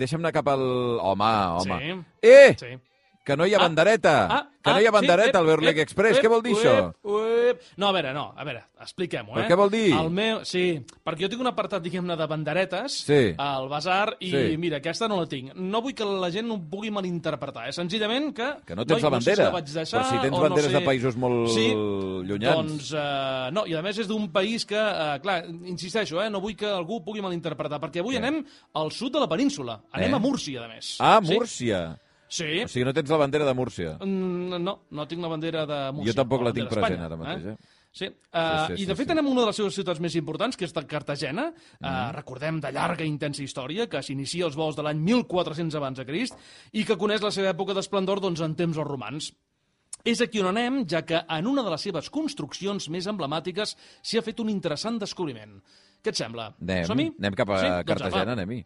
deixa'm 0.00 0.22
anar 0.22 0.32
cap 0.36 0.48
al... 0.52 0.64
Home, 1.00 1.30
home. 1.60 1.80
Sí. 1.80 2.28
Eh! 2.32 2.54
Sí. 2.60 2.72
Que 3.26 3.34
no 3.36 3.42
hi 3.44 3.54
ha 3.56 3.58
Ah, 3.58 3.64
bandereta! 3.66 4.12
Ah, 4.30 4.42
que 4.62 4.70
no 4.70 4.80
hi 4.80 4.86
ha 4.86 4.90
ah, 4.90 4.94
bandereta 4.94 5.32
sí, 5.32 5.38
al 5.40 5.46
Berleg 5.48 5.78
ep, 5.80 5.82
Express. 5.82 6.18
ep, 6.18 6.22
Què 6.24 6.28
vol 6.30 6.42
dir 6.44 6.52
ep, 6.54 6.58
això? 6.62 6.74
Ep. 7.50 7.62
No, 7.82 7.88
a 7.88 7.92
veure, 7.96 8.12
no, 8.14 8.22
a 8.38 8.44
veure, 8.46 8.60
expliquem-ho, 8.84 9.32
Però 9.34 9.42
eh? 9.44 9.48
què 9.50 9.56
vol 9.58 9.70
dir? 9.72 9.88
El 9.98 10.10
meu, 10.14 10.44
sí, 10.46 10.62
perquè 11.06 11.24
jo 11.24 11.28
tinc 11.32 11.42
un 11.42 11.48
apartat, 11.50 11.82
diguem-ne, 11.82 12.14
de 12.18 12.26
banderetes 12.30 13.00
Sí. 13.06 13.34
al 13.38 13.66
basar 13.70 14.16
i, 14.20 14.30
Sí. 14.30 14.56
mira, 14.62 14.78
aquesta 14.78 15.08
no 15.10 15.18
la 15.20 15.26
tinc. 15.26 15.54
No 15.54 15.80
vull 15.82 15.94
que 15.94 16.04
la 16.04 16.30
gent 16.30 16.50
ho 16.54 16.58
pugui 16.70 16.90
malinterpretar, 16.94 17.68
eh? 17.68 17.72
Senzillament 17.72 18.32
que... 18.34 18.48
Que 18.66 18.76
no 18.78 18.84
tens 18.86 19.02
noi, 19.02 19.10
la 19.10 19.16
No 19.16 19.20
sé 19.20 19.34
si 19.34 19.42
bandera. 19.42 19.60
deixar, 19.80 20.00
Però 20.02 20.10
si 20.10 20.18
tens 20.22 20.38
banderes 20.40 20.70
no 20.70 20.70
sé... 20.70 20.78
de 20.78 20.86
països 20.86 21.16
molt 21.16 21.48
sí, 21.50 21.66
llunyans. 22.30 22.56
Doncs, 22.56 22.92
eh, 22.94 23.50
no, 23.52 23.66
i 23.66 23.74
a 23.74 23.82
més 23.82 23.98
és 23.98 24.06
d'un 24.08 24.30
país 24.30 24.64
que, 24.66 24.78
eh, 24.78 25.18
clar, 25.22 25.44
insisteixo, 25.46 26.22
eh, 26.22 26.30
no 26.30 26.40
vull 26.40 26.54
que 26.56 26.66
algú 26.66 27.02
pugui 27.04 27.22
malinterpretar, 27.22 27.80
perquè 27.80 28.00
avui 28.00 28.14
Què? 28.14 28.22
anem 28.22 28.44
al 28.74 28.90
sud 28.92 29.12
de 29.14 29.20
la 29.20 29.28
península. 29.28 29.80
Anem 29.92 30.12
Eh? 30.12 30.16
a 30.16 30.18
Múrcia, 30.18 30.64
a 30.64 30.68
més. 30.68 30.96
Ah? 31.00 31.20
Múrcia. 31.20 31.96
Sí. 31.96 32.02
O 32.64 32.68
sigui, 32.72 32.84
no 32.84 32.92
tens 32.96 33.10
la 33.12 33.18
bandera 33.20 33.46
de 33.46 33.54
Múrcia. 33.54 33.96
Mm, 34.00 34.60
No, 34.62 34.78
no 34.90 35.06
tinc 35.06 35.22
la 35.22 35.28
bandera 35.28 35.66
de 35.66 35.80
Múrcia. 35.92 36.12
Jo 36.12 36.16
tampoc 36.22 36.42
la 36.42 36.52
tinc 36.52 36.68
bandera 36.68 36.86
present 36.86 37.04
ara 37.06 37.16
mateix, 37.20 37.46
eh? 37.52 37.56
Sí, 37.96 38.06
uh, 38.10 38.10
Sí, 38.12 38.66
sí, 38.66 38.72
i 38.74 38.76
sí, 38.82 38.86
de 38.90 38.94
fet 38.98 39.06
sí. 39.08 39.12
anem 39.14 39.26
a 39.26 39.30
una 39.30 39.40
de 39.40 39.46
les 39.46 39.56
seves 39.56 39.74
ciutats 39.78 40.00
més 40.04 40.14
importants, 40.20 40.56
que 40.58 40.66
és 40.66 40.74
de 40.76 40.82
Cartagena, 40.84 41.46
uh, 41.80 42.12
recordem 42.12 42.58
de 42.60 42.72
llarga 42.74 43.06
i 43.06 43.08
intensa 43.08 43.42
història, 43.42 43.86
que 43.88 44.02
s'inicia 44.04 44.44
als 44.44 44.56
vols 44.58 44.76
de 44.76 44.84
l'any 44.84 45.00
1400 45.00 45.78
abans 45.80 45.96
de 46.02 46.04
Crist 46.04 46.36
i 46.76 46.84
que 46.84 46.98
coneix 47.00 47.22
la 47.24 47.30
seva 47.32 47.54
època 47.54 47.72
d'esplendor 47.72 48.20
doncs, 48.20 48.42
en 48.44 48.54
temps 48.54 48.76
dels 48.76 48.86
romans. 48.86 49.30
És 50.04 50.20
aquí 50.20 50.42
on 50.42 50.50
anem, 50.52 50.84
ja 50.86 51.00
que 51.08 51.22
en 51.24 51.46
una 51.48 51.64
de 51.64 51.70
les 51.72 51.82
seves 51.88 52.10
construccions 52.10 52.90
més 52.92 53.08
emblemàtiques 53.10 53.72
s'hi 54.02 54.18
ha 54.20 54.22
fet 54.22 54.38
un 54.44 54.50
interessant 54.52 55.00
descobriment. 55.00 55.56
Què 56.04 56.12
et 56.12 56.20
sembla? 56.20 56.50
Anem, 56.60 57.14
anem 57.18 57.34
cap 57.34 57.50
a 57.50 57.58
Sí? 57.58 57.66
Doncs 57.72 57.88
Cartagena, 57.88 58.32
apa. 58.32 58.36
anem-hi. 58.42 58.60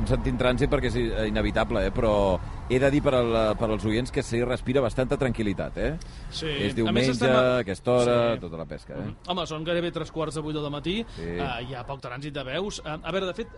Estem 0.00 0.16
sentint 0.16 0.38
trànsit 0.40 0.70
perquè 0.72 0.88
és 0.90 0.96
eh, 1.00 1.26
inevitable, 1.28 1.82
eh? 1.86 1.92
però 1.94 2.38
he 2.70 2.78
de 2.80 2.90
dir 2.92 3.02
per, 3.04 3.14
al, 3.18 3.32
per 3.58 3.68
als 3.70 3.84
oients 3.88 4.12
que 4.14 4.22
s'hi 4.24 4.42
respira 4.46 4.80
bastanta 4.84 5.18
tranquil·litat. 5.20 5.76
Eh? 5.76 5.90
Sí. 6.30 6.46
És 6.48 6.72
A 6.72 6.76
diumenge, 6.78 7.00
més, 7.00 7.08
estem 7.16 7.34
a- 7.34 7.58
aquesta 7.60 7.92
hora, 7.92 8.16
Sí. 8.34 8.40
tota 8.40 8.56
la 8.56 8.66
pesca. 8.66 8.94
Eh? 8.94 9.02
Mhm. 9.02 9.16
Home, 9.28 9.46
són 9.46 9.64
gairebé 9.64 9.90
tres 9.92 10.10
quarts 10.10 10.34
de 10.34 10.40
vuit 10.40 10.56
del 10.56 10.70
matí, 10.70 11.04
Sí. 11.16 11.36
uh, 11.38 11.60
hi 11.68 11.74
ha 11.74 11.84
poc 11.86 12.00
trànsit 12.00 12.32
de 12.32 12.44
veus. 12.44 12.80
Uh, 12.80 12.98
a 13.02 13.12
veure, 13.12 13.26
de 13.26 13.34
fet, 13.34 13.48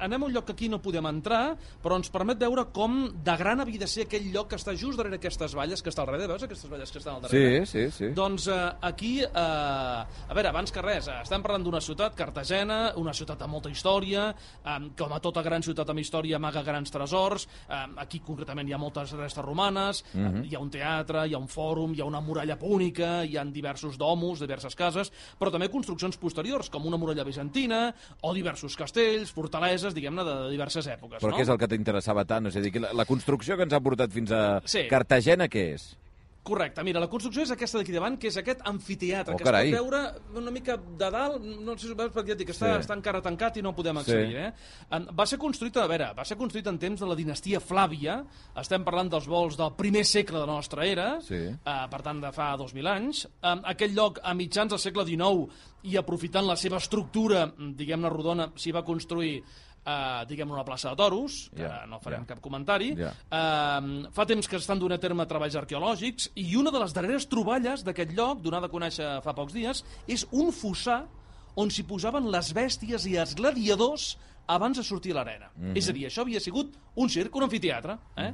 anem 0.00 0.22
a 0.22 0.26
un 0.26 0.34
lloc 0.34 0.48
que 0.48 0.56
aquí 0.56 0.68
no 0.68 0.80
podem 0.82 1.06
entrar, 1.10 1.56
però 1.82 1.98
ens 2.00 2.10
permet 2.12 2.40
veure 2.40 2.66
com 2.74 3.02
de 3.24 3.36
gran 3.40 3.60
havia 3.60 3.82
de 3.82 3.88
ser 3.90 4.06
aquell 4.06 4.30
lloc 4.32 4.50
que 4.50 4.58
està 4.58 4.74
just 4.78 4.98
darrere 4.98 5.20
aquestes 5.20 5.54
valles, 5.56 5.82
que 5.82 5.92
està 5.92 6.04
al 6.04 6.10
darrere, 6.10 6.28
veus 6.32 6.44
aquestes 6.46 6.70
valles 6.70 6.90
que 6.90 7.00
estan 7.00 7.18
al 7.18 7.24
darrere? 7.24 7.64
Sí, 7.66 7.88
sí, 7.90 7.96
sí. 7.96 8.10
Doncs 8.16 8.48
eh, 8.50 8.58
aquí, 8.90 9.12
eh, 9.22 9.30
a 9.30 10.34
veure, 10.34 10.50
abans 10.50 10.72
que 10.72 10.82
res, 10.84 11.08
eh, 11.08 11.20
estem 11.24 11.44
parlant 11.44 11.64
d'una 11.66 11.82
ciutat, 11.84 12.16
Cartagena, 12.18 12.80
una 13.00 13.14
ciutat 13.16 13.44
amb 13.44 13.56
molta 13.58 13.72
història, 13.72 14.30
eh, 14.64 14.78
com 14.98 15.12
a 15.12 15.20
tota 15.22 15.44
gran 15.46 15.64
ciutat 15.66 15.92
amb 15.92 16.02
història 16.02 16.40
amaga 16.40 16.64
grans 16.66 16.92
tresors, 16.92 17.46
eh, 17.68 17.82
aquí 18.02 18.22
concretament 18.24 18.68
hi 18.68 18.76
ha 18.76 18.80
moltes 18.80 19.14
restes 19.18 19.44
romanes, 19.44 20.04
uh. 20.14 20.18
-huh. 20.18 20.44
hi 20.48 20.54
ha 20.54 20.60
un 20.60 20.70
teatre, 20.70 21.26
hi 21.28 21.34
ha 21.34 21.38
un 21.38 21.48
fòrum, 21.48 21.94
hi 21.94 22.00
ha 22.00 22.04
una 22.04 22.20
muralla 22.20 22.58
púnica, 22.58 23.24
hi 23.24 23.36
ha 23.36 23.44
diversos 23.44 23.98
domus, 23.98 24.40
diverses 24.40 24.74
cases, 24.74 25.12
però 25.38 25.50
també 25.50 25.68
construccions 25.68 26.16
posteriors, 26.16 26.70
com 26.70 26.86
una 26.86 26.96
muralla 26.96 27.24
bizantina, 27.24 27.94
o 28.22 28.34
diversos 28.34 28.76
castells, 28.76 29.32
fortaleses, 29.32 29.89
diguem-ne, 29.94 30.24
de, 30.24 30.36
diverses 30.50 30.86
èpoques. 30.86 31.20
Però 31.22 31.30
no? 31.32 31.36
què 31.36 31.42
és 31.42 31.48
el 31.48 31.58
que 31.58 31.68
t'interessava 31.68 32.24
tant? 32.24 32.46
És 32.46 32.56
a 32.56 32.60
dir, 32.60 32.72
que 32.72 32.80
la, 32.80 32.92
la 32.92 33.04
construcció 33.08 33.56
que 33.56 33.62
ens 33.68 33.72
ha 33.72 33.80
portat 33.80 34.10
fins 34.12 34.30
a 34.32 34.60
Sí. 34.64 34.86
Cartagena, 34.90 35.48
què 35.48 35.74
és? 35.74 35.96
Correcte, 36.42 36.80
mira, 36.82 36.98
la 36.98 37.06
construcció 37.12 37.42
és 37.44 37.50
aquesta 37.52 37.76
d'aquí 37.76 37.92
davant, 37.92 38.14
que 38.18 38.30
és 38.30 38.36
aquest 38.40 38.62
amfiteatre, 38.64 39.34
Oh, 39.34 39.36
que 39.36 39.44
carai. 39.44 39.68
es 39.68 39.76
pot 39.76 39.90
veure 39.90 40.40
una 40.40 40.50
mica 40.50 40.78
de 40.78 41.10
dalt, 41.12 41.42
no 41.44 41.74
sé 41.76 41.84
si 41.86 41.92
ho 41.92 41.96
veus 41.98 42.10
perquè 42.14 42.28
ja 42.32 42.34
dic, 42.34 42.48
està, 42.48 42.70
Sí. 42.80 42.86
està 42.86 42.94
encara 42.96 43.20
tancat 43.20 43.58
i 43.58 43.62
no 43.62 43.74
podem 43.76 43.98
accedir. 43.98 44.30
Sí. 44.30 44.36
Eh? 44.36 45.00
Va 45.12 45.26
ser 45.26 45.38
construït, 45.38 45.76
a 45.76 45.86
veure, 45.86 46.14
va 46.16 46.24
ser 46.24 46.38
construït 46.38 46.66
en 46.66 46.78
temps 46.78 46.98
de 46.98 47.06
la 47.06 47.14
dinastia 47.14 47.60
Flàvia, 47.60 48.24
estem 48.56 48.82
parlant 48.82 49.10
dels 49.10 49.26
vols 49.28 49.58
del 49.58 49.74
primer 49.76 50.02
segle 50.06 50.40
de 50.40 50.46
la 50.46 50.52
nostra 50.54 50.86
era, 50.86 51.20
Sí. 51.20 51.34
eh, 51.34 51.86
per 51.90 52.00
tant 52.00 52.22
de 52.22 52.32
fa 52.32 52.56
2.000 52.56 52.86
anys. 52.88 53.26
Eh, 53.26 53.56
aquest 53.62 53.94
lloc, 53.94 54.18
a 54.22 54.32
mitjans 54.32 54.70
del 54.70 54.78
segle 54.78 55.04
XIX, 55.04 55.46
i 55.82 55.96
aprofitant 55.98 56.46
la 56.46 56.56
seva 56.56 56.78
estructura, 56.78 57.52
diguem-ne, 57.58 58.08
rodona, 58.08 58.50
s'hi 58.56 58.72
va 58.72 58.82
construir 58.82 59.42
Uh, 59.90 60.24
diguem 60.28 60.50
una 60.52 60.62
plaça 60.66 60.90
de 60.92 60.96
toros, 61.00 61.48
que 61.56 61.64
Ja, 61.64 61.84
no 61.90 61.98
farem 62.04 62.22
ja. 62.22 62.28
cap 62.34 62.40
comentari. 62.44 62.92
Ja. 62.98 63.10
Uh, 63.26 64.10
fa 64.14 64.26
temps 64.28 64.46
que 64.46 64.58
estan 64.60 64.78
donant 64.78 64.98
a 64.98 65.02
terme 65.02 65.26
treballs 65.26 65.56
arqueològics 65.58 66.30
i 66.38 66.54
una 66.60 66.70
de 66.70 66.82
les 66.82 66.94
darreres 66.94 67.26
troballes 67.26 67.82
d'aquest 67.86 68.12
lloc, 68.16 68.42
donada 68.44 68.68
a 68.70 68.72
conèixer 68.72 69.08
fa 69.24 69.34
pocs 69.34 69.56
dies, 69.56 69.84
és 70.06 70.26
un 70.30 70.52
fossar 70.54 71.02
on 71.58 71.70
s'hi 71.72 71.82
posaven 71.88 72.30
les 72.30 72.52
bèsties 72.54 73.06
i 73.10 73.16
els 73.18 73.34
gladiadors 73.38 74.12
abans 74.50 74.78
de 74.78 74.84
sortir 74.86 75.12
a 75.12 75.20
l'arena. 75.20 75.50
Mhm. 75.56 75.76
És 75.76 75.88
a 75.88 75.92
dir, 75.92 76.06
això 76.06 76.22
havia 76.22 76.40
sigut 76.40 76.74
un 76.96 77.08
circ, 77.08 77.34
un 77.36 77.44
anfiteatre. 77.46 77.98
Eh? 78.16 78.32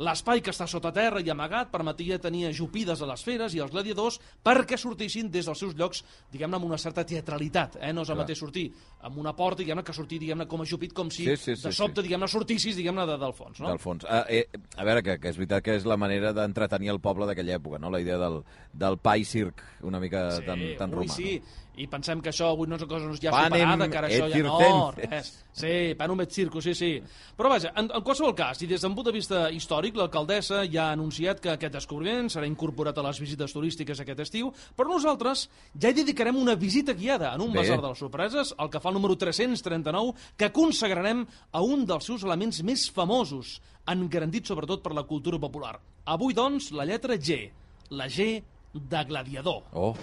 L'espai 0.00 0.40
que 0.40 0.52
està 0.54 0.64
sota 0.70 0.88
terra 0.96 1.20
i 1.20 1.28
amagat 1.28 1.68
permetia 1.70 2.16
tenir 2.18 2.46
ajupides 2.48 3.02
a 3.04 3.08
les 3.10 3.20
feres 3.26 3.52
i 3.52 3.60
als 3.60 3.72
gladiadors 3.74 4.16
perquè 4.42 4.78
sortissin 4.80 5.28
des 5.30 5.44
dels 5.44 5.60
seus 5.60 5.74
llocs, 5.76 6.00
diguem-ne, 6.32 6.56
amb 6.56 6.64
una 6.70 6.78
certa 6.80 7.04
teatralitat. 7.04 7.76
Eh? 7.82 7.92
No 7.92 8.02
és 8.06 8.08
el 8.08 8.14
Clar. 8.16 8.24
mateix 8.24 8.40
sortir 8.40 8.64
amb 9.04 9.18
una 9.20 9.34
porta, 9.36 9.60
diguem-ne, 9.60 9.84
que 9.84 9.92
sortir, 9.92 10.18
diguem-ne, 10.22 10.46
com 10.48 10.62
ajupit, 10.64 10.94
com 10.96 11.10
si 11.12 11.26
Sí, 11.28 11.36
sí, 11.36 11.56
sí, 11.56 11.68
de 11.68 11.72
sobte, 11.76 12.00
sí. 12.00 12.08
diguem-ne, 12.08 12.28
sortissis, 12.32 12.76
diguem-ne, 12.80 13.04
de, 13.06 13.18
del 13.20 13.34
fons. 13.36 13.60
No? 13.60 13.68
Del 13.68 13.78
fons. 13.78 14.06
Ah, 14.08 14.24
eh, 14.28 14.46
a 14.76 14.84
veure, 14.88 15.02
que, 15.04 15.18
que 15.20 15.28
és 15.34 15.36
veritat 15.36 15.62
que 15.64 15.76
és 15.76 15.84
la 15.84 15.98
manera 16.00 16.32
d'entretenir 16.32 16.90
el 16.94 17.00
poble 17.04 17.28
d'aquella 17.28 17.58
època, 17.60 17.78
no? 17.78 17.90
La 17.92 18.00
idea 18.00 18.16
del, 18.18 18.40
del 18.72 18.96
pa 18.98 19.18
i 19.20 19.24
circ, 19.28 19.60
una 19.84 20.00
mica 20.00 20.30
Sí, 20.38 20.46
tan, 20.48 20.64
tan 20.80 20.94
ui, 20.96 21.04
romà. 21.04 21.14
sí. 21.14 21.42
I 21.80 21.86
pensem 21.88 22.20
que 22.20 22.28
això 22.32 22.50
avui 22.52 22.68
no 22.68 22.76
és 22.76 22.82
una 22.84 22.90
cosa 22.90 23.12
ja 23.16 23.32
Panem 23.32 23.62
superada, 23.62 23.88
que 23.88 23.98
ara 24.00 24.08
això 24.10 24.26
ja 24.28 24.42
no, 24.44 24.90
res. 24.96 25.30
Sí, 25.60 25.72
panem 25.98 26.22
et 26.24 26.34
circo, 26.34 26.60
sí, 26.64 26.74
sí. 26.76 26.90
Però 27.36 27.50
vaja, 27.52 27.72
en, 27.80 27.88
en 27.96 28.04
qualsevol 28.04 28.34
cas, 28.36 28.60
i 28.62 28.68
des 28.70 28.84
d'un 28.84 28.94
punt 28.96 29.08
de 29.08 29.14
vista 29.16 29.46
històric, 29.54 29.96
l'alcaldessa 29.98 30.62
ja 30.70 30.88
ha 30.88 30.96
anunciat 30.96 31.40
que 31.42 31.54
aquest 31.54 31.74
descobriment 31.78 32.28
serà 32.32 32.48
incorporat 32.48 32.98
a 33.00 33.04
les 33.06 33.20
visites 33.22 33.54
turístiques 33.56 34.02
aquest 34.04 34.20
estiu, 34.26 34.52
però 34.76 34.92
nosaltres 34.92 35.46
ja 35.74 35.90
hi 35.90 35.96
dedicarem 35.96 36.38
una 36.38 36.56
visita 36.58 36.94
guiada 36.96 37.32
en 37.34 37.46
un 37.46 37.52
Bé. 37.54 37.62
basar 37.62 37.80
de 37.80 37.88
les 37.88 38.04
sorpreses, 38.04 38.54
el 38.58 38.70
que 38.70 38.80
fa 38.80 38.92
el 38.92 38.98
número 39.00 39.16
339, 39.18 40.14
que 40.36 40.52
consagrarem 40.52 41.24
a 41.52 41.64
un 41.64 41.86
dels 41.88 42.06
seus 42.12 42.24
elements 42.28 42.62
més 42.66 42.88
famosos, 42.92 43.58
engrandit 43.90 44.46
sobretot 44.46 44.84
per 44.84 44.94
la 44.94 45.06
cultura 45.08 45.40
popular. 45.40 45.78
Avui, 46.04 46.36
doncs, 46.36 46.70
la 46.76 46.86
lletra 46.88 47.16
G, 47.16 47.42
la 47.90 48.08
G 48.08 48.42
de 48.72 49.04
gladiador. 49.04 49.64
Oh, 49.72 49.94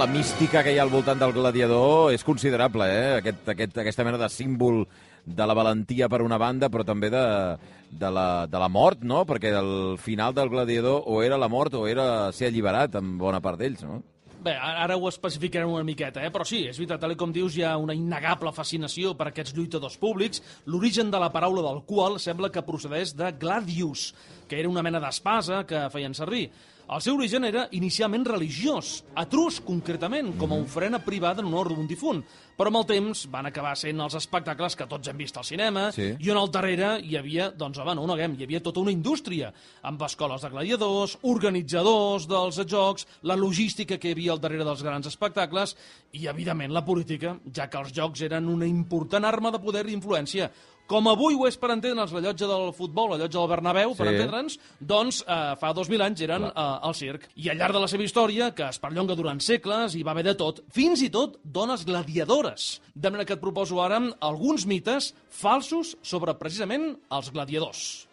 la 0.00 0.06
mística 0.06 0.62
que 0.64 0.72
hi 0.72 0.78
ha 0.78 0.84
al 0.86 0.92
voltant 0.92 1.18
del 1.20 1.34
gladiador 1.36 2.14
és 2.14 2.22
considerable, 2.24 2.86
eh? 2.88 3.08
Aquest, 3.18 3.42
aquest, 3.52 3.74
aquesta 3.82 4.04
mena 4.06 4.16
de 4.22 4.30
símbol 4.32 4.86
de 5.26 5.48
la 5.48 5.56
valentia 5.58 6.08
per 6.08 6.22
una 6.24 6.38
banda, 6.40 6.70
però 6.72 6.86
també 6.88 7.10
de, 7.12 7.24
de, 7.90 8.08
la, 8.08 8.46
de 8.48 8.62
la 8.62 8.70
mort, 8.72 9.02
no? 9.04 9.26
Perquè 9.28 9.52
el 9.58 9.98
final 10.00 10.32
del 10.32 10.48
gladiador 10.48 11.04
o 11.04 11.18
era 11.20 11.36
la 11.36 11.50
mort 11.52 11.76
o 11.76 11.84
era 11.90 12.30
ser 12.32 12.48
alliberat 12.48 12.96
amb 12.96 13.20
bona 13.20 13.42
part 13.44 13.60
d'ells, 13.60 13.84
no? 13.84 14.00
Bé, 14.40 14.56
ara 14.56 14.96
ho 14.96 15.04
especificarem 15.10 15.68
una 15.68 15.84
miqueta, 15.84 16.24
eh? 16.24 16.32
però 16.32 16.48
sí, 16.48 16.62
és 16.70 16.80
veritat, 16.80 17.02
tal 17.04 17.12
com 17.20 17.28
dius, 17.36 17.58
hi 17.58 17.66
ha 17.68 17.74
una 17.76 17.92
innegable 17.92 18.54
fascinació 18.56 19.12
per 19.18 19.28
aquests 19.28 19.52
lluitadors 19.52 20.00
públics, 20.00 20.40
l'origen 20.64 21.12
de 21.12 21.20
la 21.20 21.28
paraula 21.34 21.66
del 21.66 21.84
qual 21.84 22.16
sembla 22.16 22.48
que 22.48 22.64
procedeix 22.64 23.12
de 23.20 23.34
gladius, 23.36 24.14
que 24.48 24.62
era 24.62 24.72
una 24.72 24.80
mena 24.80 25.04
d'espasa 25.04 25.66
que 25.68 25.90
feien 25.92 26.16
servir. 26.16 26.46
El 26.90 26.98
seu 26.98 27.14
origen 27.14 27.44
era 27.46 27.68
inicialment 27.78 28.24
religiós, 28.26 29.04
etrusc 29.22 29.62
concretament, 29.62 30.32
com 30.40 30.50
a 30.50 30.56
ofrena 30.58 30.98
privada 31.04 31.38
en 31.38 31.46
honor 31.46 31.68
d'un 31.70 31.86
difunt, 31.86 32.18
però 32.58 32.66
amb 32.72 32.80
el 32.80 32.86
temps 32.88 33.20
van 33.30 33.46
acabar 33.46 33.76
sent 33.78 34.02
els 34.02 34.16
espectacles 34.18 34.74
que 34.74 34.88
tots 34.90 35.06
hem 35.06 35.20
vist 35.22 35.38
al 35.38 35.46
cinema, 35.46 35.92
Sí. 35.94 36.16
i 36.18 36.30
on 36.34 36.40
al 36.40 36.50
darrere 36.50 36.88
hi 36.98 37.14
havia, 37.16 37.52
doncs, 37.52 37.78
home, 37.78 37.94
no 37.94 38.08
neguem, 38.10 38.34
hi 38.34 38.42
havia 38.42 38.60
tota 38.60 38.80
una 38.80 38.90
indústria, 38.90 39.52
amb 39.82 40.02
escoles 40.02 40.42
de 40.42 40.50
gladiadors, 40.50 41.16
organitzadors 41.22 42.26
dels 42.26 42.58
jocs, 42.66 43.06
la 43.22 43.36
logística 43.36 43.96
que 43.96 44.08
hi 44.08 44.12
havia 44.12 44.32
al 44.32 44.40
darrere 44.40 44.64
dels 44.64 44.82
grans 44.82 45.06
espectacles, 45.06 45.76
i, 46.10 46.26
evidentment, 46.26 46.72
la 46.72 46.84
política, 46.84 47.38
ja 47.54 47.68
que 47.70 47.78
els 47.78 47.92
jocs 47.94 48.20
eren 48.26 48.48
una 48.48 48.66
important 48.66 49.24
arma 49.24 49.52
de 49.52 49.60
poder 49.60 49.86
i 49.86 49.94
influència. 49.94 50.50
Com 50.90 51.06
avui 51.06 51.36
ho 51.38 51.44
és 51.46 51.54
per 51.60 51.68
entendre'ns 51.70 52.10
la 52.16 52.20
llotja 52.24 52.48
del 52.50 52.72
futbol, 52.74 53.12
la 53.12 53.20
llotja 53.20 53.38
del 53.38 53.50
Bernabéu, 53.52 53.92
per 53.94 54.08
Sí. 54.08 54.14
entendre'ns, 54.16 54.56
doncs 54.80 55.20
eh, 55.22 55.54
fa 55.60 55.70
2.000 55.72 56.02
anys 56.02 56.20
eren 56.26 56.48
eh, 56.48 56.52
al 56.56 56.94
circ. 56.98 57.28
I 57.36 57.50
al 57.52 57.58
llarg 57.60 57.74
de 57.78 57.82
la 57.84 57.86
seva 57.92 58.02
història, 58.02 58.50
que 58.54 58.66
es 58.68 58.80
perllonga 58.82 59.14
durant 59.14 59.38
segles, 59.40 59.94
hi 59.94 60.02
va 60.02 60.10
haver 60.16 60.24
de 60.24 60.34
tot, 60.34 60.64
fins 60.74 61.02
i 61.06 61.10
tot 61.14 61.38
dones 61.44 61.86
gladiadores. 61.86 62.80
De 62.94 63.08
manera 63.10 63.24
que 63.24 63.38
et 63.38 63.40
proposo 63.40 63.80
ara 63.80 64.00
alguns 64.20 64.66
mites 64.66 65.14
falsos 65.30 65.96
sobre 66.02 66.34
precisament 66.34 66.96
els 67.10 67.30
gladiadors. 67.30 68.08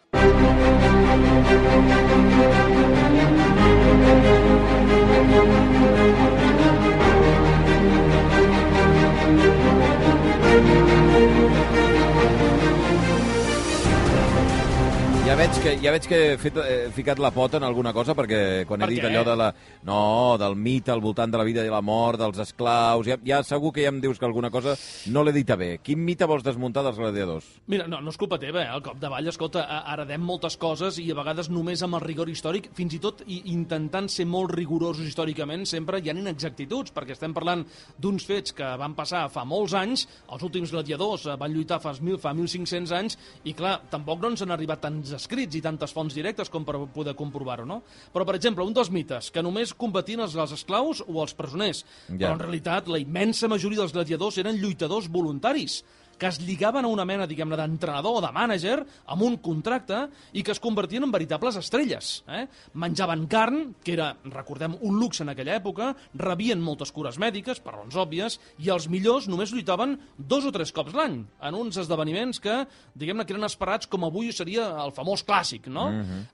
Ja 15.28 15.34
veig 15.36 15.58
que, 15.60 15.72
ja 15.76 15.90
veig 15.92 16.06
que 16.08 16.18
he, 16.24 16.36
fet, 16.40 16.56
he 16.64 16.76
ficat 16.96 17.18
la 17.20 17.28
pota 17.36 17.58
en 17.58 17.64
alguna 17.66 17.90
cosa, 17.92 18.14
perquè 18.16 18.64
quan 18.64 18.80
Per 18.80 18.86
he 18.86 18.94
dit 18.94 19.02
què? 19.02 19.10
allò 19.10 19.26
de 19.26 19.34
la... 19.36 19.48
No, 19.84 20.36
del 20.40 20.54
mite 20.56 20.88
al 20.88 21.02
voltant 21.04 21.28
de 21.28 21.36
la 21.36 21.44
vida 21.44 21.60
i 21.66 21.68
la 21.68 21.82
mort, 21.84 22.16
dels 22.16 22.38
esclaus... 22.46 23.04
Ja, 23.04 23.18
ja 23.20 23.42
segur 23.44 23.74
que 23.76 23.84
ja 23.84 23.90
em 23.92 23.98
dius 24.00 24.16
que 24.16 24.24
alguna 24.24 24.48
cosa 24.48 24.72
no 25.12 25.20
l'he 25.26 25.34
dita 25.36 25.58
bé. 25.60 25.82
Quin 25.84 26.00
mite 26.00 26.24
vols 26.24 26.46
desmuntar 26.46 26.80
dels 26.86 26.96
gladiadors? 26.96 27.50
Mira, 27.68 27.84
no, 27.92 27.98
no 28.00 28.14
és 28.14 28.16
culpa 28.16 28.38
teva, 28.40 28.62
eh? 28.62 28.70
El 28.72 28.80
cop 28.86 28.96
de 29.02 29.10
ball, 29.12 29.28
escolta, 29.28 29.66
heredem 29.92 30.24
moltes 30.24 30.56
coses 30.56 30.96
i 31.02 31.04
a 31.12 31.18
vegades 31.20 31.52
només 31.52 31.84
amb 31.84 32.00
el 32.00 32.06
rigor 32.06 32.32
històric, 32.32 32.70
fins 32.80 32.96
i 32.96 33.02
tot 33.04 33.20
i 33.28 33.42
intentant 33.52 34.08
ser 34.08 34.24
molt 34.24 34.56
rigorosos 34.56 35.12
històricament, 35.12 35.68
sempre 35.68 36.00
hi 36.00 36.08
ha 36.08 36.16
inexactituds, 36.16 36.96
perquè 36.96 37.18
estem 37.18 37.36
parlant 37.36 37.66
d'uns 38.00 38.24
fets 38.24 38.56
que 38.56 38.72
van 38.80 38.96
passar 38.96 39.26
fa 39.36 39.44
molts 39.44 39.76
anys, 39.76 40.08
els 40.32 40.48
últims 40.48 40.72
gladiadors 40.72 41.28
eh, 41.28 41.36
van 41.36 41.52
lluitar 41.52 41.82
fa, 41.84 41.92
mil, 42.00 42.16
fa 42.16 42.32
1.500 42.32 42.96
anys, 43.02 43.20
i 43.44 43.52
clar, 43.52 43.76
tampoc 43.92 44.24
no 44.24 44.32
ens 44.32 44.48
han 44.48 44.56
arribat 44.56 44.86
tants 44.88 45.17
escrits 45.18 45.58
i 45.58 45.62
tantes 45.64 45.92
fonts 45.94 46.14
directes 46.16 46.48
com 46.50 46.64
per 46.64 46.78
poder 46.94 47.14
comprovar-ho, 47.18 47.66
no? 47.68 47.82
Però, 48.14 48.24
per 48.28 48.36
exemple, 48.38 48.64
un 48.64 48.72
dels 48.76 48.90
mites, 48.94 49.30
que 49.34 49.42
només 49.44 49.74
combatien 49.74 50.22
els, 50.24 50.36
els 50.38 50.56
esclaus 50.56 51.02
o 51.06 51.20
els 51.22 51.34
presoners, 51.38 51.84
Ja. 52.08 52.16
però 52.28 52.32
en 52.38 52.44
realitat 52.46 52.88
la 52.88 52.98
immensa 53.02 53.48
majoria 53.48 53.82
dels 53.82 53.92
gladiadors 53.92 54.38
eren 54.38 54.56
lluitadors 54.60 55.08
voluntaris 55.10 55.82
que 56.18 56.28
es 56.28 56.40
lligaven 56.42 56.84
a 56.84 56.90
una 56.90 57.06
mena, 57.08 57.26
diguem-ne, 57.30 57.56
d'entrenador 57.58 58.18
o 58.18 58.22
de 58.24 58.30
mànager 58.34 58.76
amb 59.06 59.24
un 59.24 59.38
contracte 59.42 60.04
i 60.36 60.42
que 60.42 60.52
es 60.54 60.60
convertien 60.60 61.06
en 61.06 61.14
veritables 61.14 61.56
estrelles. 61.60 62.10
Eh? 62.28 62.44
Menjaven 62.74 63.26
carn, 63.30 63.62
que 63.84 63.94
era, 63.94 64.10
recordem, 64.34 64.76
un 64.82 64.98
luxe 64.98 65.22
en 65.24 65.32
aquella 65.32 65.56
època, 65.58 65.92
rebien 66.18 66.60
moltes 66.62 66.92
cures 66.94 67.18
mèdiques, 67.22 67.62
per 67.62 67.76
raons 67.76 67.96
òbvies, 67.96 68.38
i 68.64 68.72
els 68.74 68.88
millors 68.90 69.28
només 69.30 69.54
lluitaven 69.54 69.96
dos 70.18 70.48
o 70.48 70.52
tres 70.54 70.74
cops 70.74 70.96
l'any, 70.98 71.20
en 71.22 71.58
uns 71.58 71.78
esdeveniments 71.80 72.42
que, 72.42 72.60
diguem-ne, 72.98 73.26
que 73.26 73.36
eren 73.36 73.46
esperats 73.48 73.88
com 73.90 74.06
avui 74.08 74.32
seria 74.34 74.68
el 74.82 74.94
famós 74.96 75.24
clàssic, 75.26 75.70
no? 75.72 75.88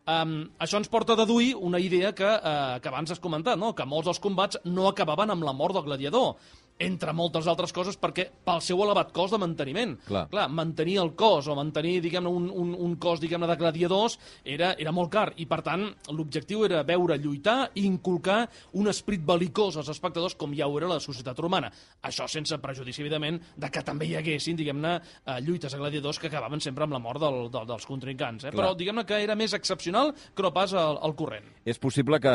um, 0.09 0.35
això 0.65 0.81
ens 0.81 0.91
porta 0.93 1.15
a 1.15 1.21
deduir 1.21 1.55
una 1.55 1.81
idea 1.83 2.15
que, 2.17 2.27
uh, 2.27 2.81
que 2.81 2.91
abans 2.91 3.13
has 3.13 3.23
comentat, 3.23 3.61
no? 3.61 3.75
que 3.77 3.87
molts 3.89 4.09
dels 4.11 4.23
combats 4.23 4.61
no 4.65 4.89
acabaven 4.89 5.35
amb 5.35 5.45
la 5.45 5.57
mort 5.57 5.77
del 5.77 5.89
gladiador. 5.89 6.35
Entre 6.79 7.13
moltes 7.15 7.47
altres 7.47 7.73
coses, 7.73 7.97
perquè 8.01 8.27
pel 8.45 8.61
seu 8.65 8.81
elevat 8.83 9.13
cost 9.15 9.35
de 9.35 9.39
manteniment. 9.39 9.95
Clar. 10.09 10.27
Clar 10.33 10.49
mantenir 10.51 10.99
el 11.03 11.13
cos 11.19 11.47
o 11.49 11.55
mantenir, 11.57 12.01
diguem-ne, 12.03 12.31
un, 12.31 12.49
un, 12.51 12.75
un 12.75 12.97
cos, 13.01 13.21
diguem-ne, 13.23 13.47
de 13.51 13.57
gladiadors 13.61 14.19
era, 14.43 14.73
era 14.81 14.93
molt 14.95 15.13
car, 15.13 15.29
i 15.39 15.47
per 15.51 15.61
tant 15.67 15.87
l'objectiu 16.11 16.65
era 16.67 16.83
veure 16.87 17.19
lluitar 17.21 17.71
i 17.79 17.87
inculcar 17.87 18.43
un 18.81 18.91
esperit 18.91 19.23
belicós 19.27 19.79
als 19.79 19.93
espectadors 19.93 20.35
com 20.39 20.55
ja 20.57 20.67
ho 20.67 20.79
era 20.81 20.91
la 20.91 21.01
societat 21.03 21.39
romana. 21.39 21.71
Això 22.03 22.27
sense 22.31 22.59
prejudici, 22.63 23.05
evidentment, 23.05 23.39
de 23.57 23.71
que 23.71 23.85
també 23.87 24.11
hi 24.11 24.19
haguessin, 24.19 24.59
diguem-ne, 24.59 24.97
eh, 24.99 25.39
lluites 25.47 25.75
a 25.75 25.81
gladiadors 25.81 26.19
que 26.19 26.31
acabaven 26.33 26.63
sempre 26.65 26.89
amb 26.89 26.97
la 26.97 27.03
mort 27.03 27.23
del, 27.23 27.49
del, 27.55 27.69
dels 27.71 27.87
contrincants. 27.87 28.49
Eh? 28.49 28.51
Clar. 28.51 28.59
Però 28.59 28.75
diguem-ne 28.79 29.07
que 29.07 29.23
era 29.23 29.39
més 29.39 29.55
excepcional 29.55 30.13
que 30.35 30.43
no 30.43 30.53
pas 30.55 30.75
al, 30.75 30.99
al 31.05 31.15
corrent. 31.15 31.47
És 31.65 31.79
possible 31.81 32.19
que, 32.21 32.35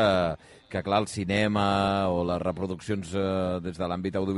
que 0.71 0.81
clar, 0.85 1.03
el 1.03 1.11
cinema 1.11 2.07
o 2.09 2.23
les 2.25 2.41
reproduccions 2.41 3.13
eh, 3.13 3.27
des 3.65 3.77
de 3.77 3.89
l'àmbit 3.89 4.15
audiovisual 4.15 4.28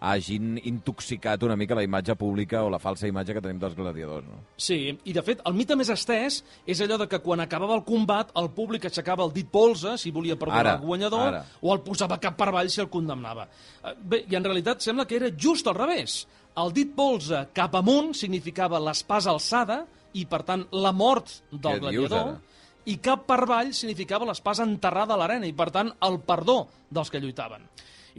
hagin 0.00 0.58
intoxicat 0.64 1.42
una 1.44 1.56
mica 1.56 1.74
la 1.76 1.82
imatge 1.84 2.14
pública 2.16 2.62
o 2.64 2.70
la 2.72 2.78
falsa 2.80 3.08
imatge 3.08 3.34
que 3.36 3.42
tenim 3.44 3.58
dels 3.60 3.74
gladiadors, 3.76 4.26
no? 4.26 4.40
Sí, 4.56 4.98
i 5.04 5.12
de 5.12 5.22
fet, 5.22 5.42
el 5.46 5.54
mite 5.54 5.76
més 5.76 5.90
estès 5.92 6.40
és 6.66 6.80
allò 6.80 6.98
de 7.02 7.08
que 7.10 7.20
quan 7.20 7.40
acabava 7.44 7.74
el 7.76 7.84
combat 7.84 8.30
el 8.40 8.50
públic 8.56 8.84
aixecava 8.88 9.24
el 9.24 9.32
dit 9.36 9.48
polze 9.50 9.96
si 10.00 10.10
volia 10.10 10.36
perdonar 10.40 10.60
Ara, 10.66 10.74
el 10.80 10.86
guanyador 10.86 11.26
ara. 11.28 11.44
o 11.60 11.72
el 11.74 11.80
posava 11.86 12.18
cap 12.20 12.36
per 12.36 12.48
avall 12.48 12.70
si 12.70 12.80
el 12.80 12.88
condemnava. 12.92 13.48
Eh, 13.84 13.94
Bé, 14.00 14.24
i 14.28 14.36
en 14.36 14.44
realitat 14.44 14.80
sembla 14.80 15.06
que 15.06 15.16
era 15.20 15.30
just 15.36 15.66
al 15.68 15.74
revés. 15.76 16.26
El 16.56 16.72
dit 16.74 16.94
polze 16.96 17.44
cap 17.54 17.74
amunt 17.78 18.14
significava 18.16 18.80
l'espasa 18.82 19.30
alçada 19.30 19.84
i, 20.14 20.24
per 20.26 20.42
tant, 20.42 20.64
la 20.72 20.90
mort 20.92 21.42
del 21.52 21.78
Què 21.78 21.90
dius, 21.90 22.08
gladiador, 22.08 22.32
ara? 22.32 22.40
i 22.90 22.96
cap 22.98 23.26
per 23.28 23.36
avall 23.44 23.70
significava 23.76 24.26
l'espasa 24.26 24.64
enterrada 24.66 25.14
a 25.14 25.18
l'arena 25.20 25.46
i, 25.46 25.52
per 25.54 25.68
tant, 25.70 25.92
el 26.02 26.18
perdó 26.26 26.64
dels 26.90 27.10
que 27.12 27.20
lluitaven. 27.20 27.62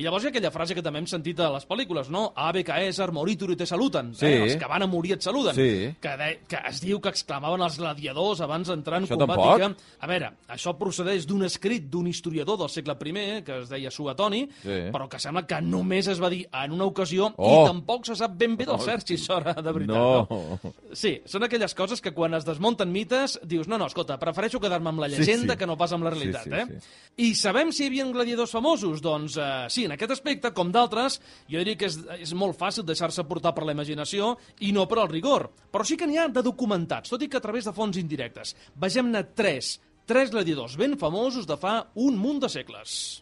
I 0.01 0.05
llavors 0.07 0.23
hi 0.25 0.29
ha 0.29 0.31
aquella 0.33 0.49
frase 0.49 0.73
que 0.73 0.81
també 0.81 0.97
hem 1.03 1.05
sentit 1.09 1.37
a 1.45 1.51
les 1.53 1.67
pel·lícules, 1.69 2.07
no? 2.09 2.31
Ave 2.41 2.63
Caesar, 2.65 3.11
moritur 3.13 3.51
i 3.53 3.57
te 3.59 3.67
saluten. 3.69 4.13
Sí. 4.17 4.25
Eh? 4.25 4.39
Els 4.47 4.55
que 4.57 4.69
van 4.71 4.81
a 4.81 4.87
morir 4.89 5.13
et 5.13 5.21
saluden. 5.21 5.53
Sí. 5.53 5.91
Que, 6.01 6.13
de, 6.17 6.29
que 6.49 6.61
es 6.71 6.79
diu 6.81 6.97
que 7.03 7.11
exclamaven 7.13 7.61
els 7.61 7.77
gladiadors 7.77 8.41
abans 8.41 8.71
d'entrar 8.71 8.97
en 9.01 9.05
Això 9.05 9.17
combat. 9.19 9.37
tampoc? 9.37 9.59
i 9.59 9.61
Que, 9.61 9.97
a 10.01 10.09
veure, 10.09 10.31
això 10.55 10.73
procedeix 10.79 11.27
d'un 11.29 11.43
escrit 11.45 11.85
d'un 11.91 12.07
historiador 12.09 12.57
del 12.63 12.69
segle 12.73 12.95
I, 12.97 13.43
que 13.45 13.59
es 13.61 13.69
deia 13.69 13.91
Suetoni, 13.91 14.41
Sí. 14.63 14.79
però 14.91 15.07
que 15.07 15.19
sembla 15.19 15.45
que 15.45 15.61
només 15.61 16.07
es 16.07 16.19
va 16.21 16.29
dir 16.29 16.47
en 16.51 16.71
una 16.71 16.85
ocasió 16.85 17.31
Oh! 17.37 17.63
i 17.63 17.67
tampoc 17.67 18.05
se 18.09 18.15
sap 18.15 18.31
ben 18.37 18.57
bé 18.57 18.65
del 18.65 18.75
Oh. 18.75 18.79
cert 18.81 19.05
si 19.07 19.15
això 19.19 19.37
era 19.41 19.53
de 19.61 19.71
veritat. 19.71 19.95
No. 19.95 20.59
Sí, 20.93 21.21
són 21.25 21.43
aquelles 21.43 21.75
coses 21.75 22.01
que 22.01 22.11
quan 22.13 22.33
es 22.33 22.45
desmunten 22.45 22.91
mites 22.91 23.39
dius, 23.43 23.67
no, 23.67 23.77
no, 23.77 23.85
escolta, 23.85 24.17
prefereixo 24.19 24.59
quedar-me 24.59 24.89
amb 24.89 24.99
la 25.03 25.09
Sí, 25.09 25.17
llegenda 25.19 25.53
sí. 25.53 25.59
que 25.59 25.67
no 25.67 25.77
pas 25.77 25.91
amb 25.93 26.03
la 26.05 26.11
Sí, 26.11 26.17
realitat, 26.19 26.43
sí, 26.43 26.49
eh? 26.53 26.65
sí. 26.79 27.25
I 27.29 27.35
sabem 27.35 27.71
si 27.71 27.83
hi 27.83 27.87
havia 27.91 28.05
gladiadors 28.11 28.51
famosos? 28.51 29.01
Doncs 29.01 29.37
eh, 29.37 29.65
sí, 29.69 29.85
en 29.91 29.97
aquest 29.97 30.13
aspecte, 30.15 30.53
com 30.55 30.69
d'altres, 30.71 31.17
jo 31.51 31.59
diria 31.59 31.75
que 31.75 31.89
és, 31.89 31.97
és 32.23 32.31
molt 32.31 32.55
fàcil 32.55 32.85
deixar-se 32.87 33.25
portar 33.27 33.51
per 33.51 33.65
la 33.67 33.75
imaginació 33.75 34.37
i 34.63 34.71
no 34.71 34.85
per 34.87 35.01
al 35.01 35.09
rigor. 35.11 35.49
Però 35.67 35.83
sí 35.83 35.97
que 35.99 36.07
n'hi 36.07 36.15
ha 36.15 36.29
de 36.31 36.43
documentats, 36.45 37.11
tot 37.11 37.19
i 37.19 37.27
que 37.27 37.41
a 37.41 37.43
través 37.43 37.67
de 37.67 37.75
fonts 37.75 37.99
indirectes. 37.99 38.55
Vegem-ne 38.79 39.25
tres, 39.35 39.73
tres 40.07 40.31
gladiadors 40.31 40.77
ben 40.79 40.95
famosos 40.95 41.43
de 41.49 41.59
fa 41.59 41.81
un 41.99 42.15
munt 42.15 42.39
de 42.39 42.47
segles. 42.55 43.19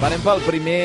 Va, 0.00 0.08
anem 0.08 0.22
pel 0.24 0.42
primer 0.48 0.82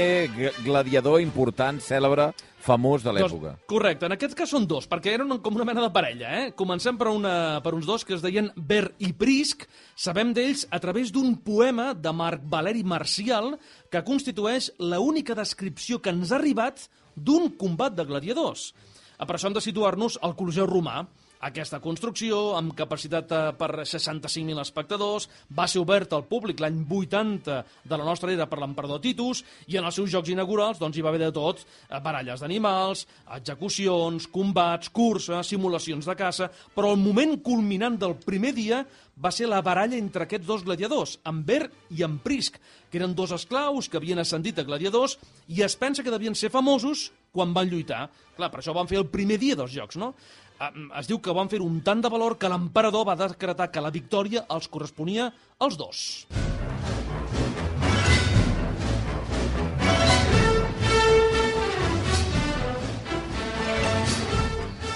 gladiador 0.61 1.23
important, 1.23 1.81
cèlebre, 1.81 2.35
famós 2.65 3.03
de 3.05 3.13
l'època. 3.13 3.53
Doncs, 3.53 3.67
correcte, 3.69 4.07
en 4.07 4.15
aquest 4.15 4.33
cas 4.37 4.51
són 4.51 4.65
dos, 4.69 4.87
perquè 4.89 5.13
eren 5.15 5.37
com 5.43 5.57
una 5.57 5.67
mena 5.67 5.83
de 5.85 5.91
parella. 5.93 6.31
Eh? 6.39 6.47
Comencem 6.57 6.97
per, 6.97 7.11
una, 7.13 7.35
per 7.65 7.75
uns 7.77 7.85
dos 7.87 8.05
que 8.05 8.15
es 8.17 8.23
deien 8.25 8.49
Ver 8.55 8.89
i 9.05 9.11
Prisc. 9.17 9.67
Sabem 9.95 10.33
d'ells 10.35 10.65
a 10.73 10.81
través 10.83 11.13
d'un 11.13 11.37
poema 11.45 11.91
de 11.93 12.13
Marc 12.15 12.45
Valeri 12.49 12.83
Marcial 12.83 13.53
que 13.93 14.03
constitueix 14.07 14.71
la 14.81 14.99
única 15.03 15.37
descripció 15.37 16.01
que 16.01 16.13
ens 16.15 16.33
ha 16.33 16.39
arribat 16.39 16.87
d'un 17.15 17.51
combat 17.59 17.93
de 17.95 18.05
gladiadors. 18.07 18.71
Per 19.15 19.37
això 19.37 19.47
hem 19.47 19.55
de 19.55 19.63
situar-nos 19.63 20.17
al 20.25 20.35
Colosseu 20.35 20.67
Romà. 20.67 21.05
Aquesta 21.45 21.77
construcció, 21.77 22.55
amb 22.57 22.73
capacitat 22.73 23.29
eh, 23.29 23.39
per 23.59 23.83
65.000 23.83 24.63
espectadors, 24.63 25.27
va 25.53 25.67
ser 25.69 25.83
oberta 25.83 26.17
al 26.17 26.25
públic 26.25 26.61
l'any 26.63 26.79
80 26.89 27.57
de 27.85 27.99
la 27.99 28.07
nostra 28.07 28.31
era 28.33 28.47
per 28.49 28.57
l'emperador 28.63 29.01
Titus, 29.03 29.43
i 29.69 29.77
en 29.77 29.85
els 29.85 29.99
seus 29.99 30.09
jocs 30.09 30.31
inaugurals 30.33 30.81
doncs, 30.81 30.97
hi 30.97 31.03
va 31.05 31.11
haver 31.13 31.21
de 31.27 31.31
tot, 31.35 31.61
eh, 31.61 31.99
baralles 32.01 32.41
d'animals, 32.41 33.05
execucions, 33.37 34.25
combats, 34.33 34.89
curses, 34.89 35.51
simulacions 35.53 36.09
de 36.09 36.15
caça, 36.17 36.49
però 36.73 36.95
el 36.95 37.03
moment 37.03 37.37
culminant 37.45 37.99
del 38.01 38.17
primer 38.25 38.55
dia 38.57 38.81
va 39.21 39.31
ser 39.31 39.45
la 39.47 39.61
baralla 39.61 39.99
entre 39.99 40.25
aquests 40.25 40.47
dos 40.47 40.65
gladiadors, 40.65 41.19
Ver 41.45 41.69
i 41.91 42.01
en 42.03 42.17
Prisc, 42.19 42.57
que 42.89 42.97
eren 42.97 43.13
dos 43.15 43.31
esclaus 43.31 43.87
que 43.87 43.97
havien 43.97 44.19
ascendit 44.19 44.59
a 44.59 44.65
gladiadors 44.65 45.17
i 45.47 45.61
es 45.61 45.75
pensa 45.75 46.03
que 46.03 46.11
devien 46.11 46.35
ser 46.35 46.49
famosos 46.49 47.11
quan 47.35 47.53
van 47.53 47.69
lluitar. 47.69 48.07
Clar, 48.35 48.49
per 48.51 48.61
això 48.61 48.73
van 48.75 48.87
fer 48.87 48.99
el 48.99 49.07
primer 49.11 49.37
dia 49.39 49.55
dels 49.59 49.73
jocs, 49.75 49.99
no? 49.99 50.13
Es 50.55 51.09
diu 51.09 51.19
que 51.19 51.33
van 51.35 51.49
fer 51.51 51.59
un 51.59 51.81
tant 51.83 51.99
de 51.99 52.09
valor 52.11 52.37
que 52.39 52.47
l'emperador 52.47 53.03
va 53.09 53.17
decretar 53.19 53.67
que 53.71 53.83
la 53.83 53.91
victòria 53.91 54.45
els 54.55 54.69
corresponia 54.71 55.27
als 55.59 55.75
dos. 55.75 56.03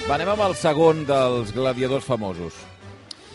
Va, 0.10 0.16
anem 0.16 0.32
amb 0.32 0.42
el 0.48 0.56
segon 0.58 1.04
dels 1.06 1.52
gladiadors 1.54 2.08
famosos. 2.08 2.56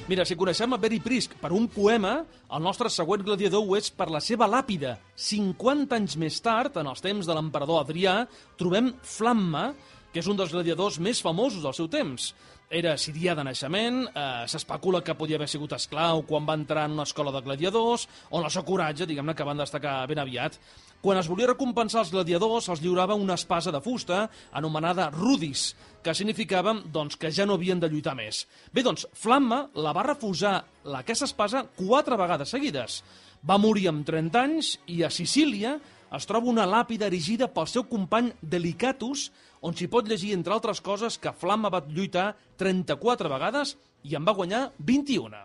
Mira, 0.09 0.25
si 0.29 0.35
coneixem 0.37 0.73
a 0.75 0.79
Beri 0.81 0.99
Prisc 1.01 1.37
per 1.41 1.53
un 1.55 1.69
poema, 1.73 2.17
el 2.53 2.65
nostre 2.65 2.91
següent 2.93 3.23
gladiador 3.25 3.63
ho 3.65 3.77
és 3.79 3.93
per 3.95 4.11
la 4.13 4.21
seva 4.21 4.49
làpida. 4.51 4.97
50 5.17 5.97
anys 5.97 6.17
més 6.21 6.41
tard, 6.45 6.75
en 6.81 6.91
els 6.91 7.05
temps 7.05 7.25
de 7.25 7.37
l'emperador 7.37 7.85
Adrià, 7.85 8.19
trobem 8.61 8.91
Flamma, 9.01 9.69
que 10.15 10.23
és 10.23 10.29
un 10.31 10.39
dels 10.39 10.53
gladiadors 10.55 11.01
més 11.03 11.19
famosos 11.19 11.65
del 11.65 11.75
seu 11.75 11.89
temps. 11.91 12.29
Era 12.71 12.93
sirià 12.95 13.35
de 13.35 13.43
naixement, 13.43 14.05
eh, 14.07 14.45
s'especula 14.47 15.03
que 15.03 15.17
podia 15.19 15.35
haver 15.41 15.49
sigut 15.51 15.73
esclau 15.75 16.23
quan 16.23 16.47
va 16.47 16.55
entrar 16.55 16.85
en 16.87 16.93
una 16.95 17.03
escola 17.03 17.33
de 17.35 17.41
gladiadors, 17.43 18.07
on 18.31 18.45
el 18.45 18.51
seu 18.51 18.63
coratge, 18.63 19.09
diguem-ne, 19.11 19.35
que 19.35 19.45
van 19.45 19.59
destacar 19.59 20.07
ben 20.07 20.21
aviat. 20.23 20.55
Quan 21.03 21.19
es 21.19 21.27
volia 21.29 21.49
recompensar 21.51 22.05
els 22.05 22.13
gladiadors, 22.15 22.69
els 22.69 22.81
lliurava 22.81 23.17
una 23.19 23.35
espasa 23.35 23.73
de 23.75 23.81
fusta 23.83 24.31
anomenada 24.53 25.11
rudis, 25.11 25.75
que 26.01 26.15
significava 26.15 26.77
doncs, 26.93 27.17
que 27.17 27.33
ja 27.33 27.45
no 27.45 27.59
havien 27.59 27.81
de 27.81 27.91
lluitar 27.91 28.15
més. 28.15 28.47
Bé, 28.73 28.83
doncs, 28.87 29.09
Flamma 29.13 29.69
la 29.75 29.93
va 29.93 30.07
refusar 30.07 30.65
la, 30.85 31.01
aquesta 31.01 31.27
espasa 31.27 31.67
quatre 31.75 32.17
vegades 32.17 32.55
seguides. 32.55 33.03
Va 33.43 33.59
morir 33.59 33.89
amb 33.89 34.07
30 34.07 34.41
anys 34.41 34.79
i 34.87 35.03
a 35.03 35.11
Sicília 35.11 35.81
es 36.15 36.27
troba 36.31 36.51
una 36.51 36.67
làpida 36.69 37.09
erigida 37.11 37.49
pel 37.51 37.67
seu 37.67 37.85
company 37.91 38.31
Delicatus, 38.41 39.31
on 39.65 39.73
s'hi 39.73 39.89
pot 39.89 40.09
llegir, 40.09 40.35
entre 40.37 40.53
altres 40.53 40.83
coses, 40.85 41.17
que 41.17 41.33
Flamma 41.33 41.73
va 41.73 41.83
lluitar 41.89 42.35
34 42.61 43.33
vegades 43.33 43.77
i 44.05 44.17
en 44.19 44.25
va 44.29 44.37
guanyar 44.37 44.69
21. 44.79 45.45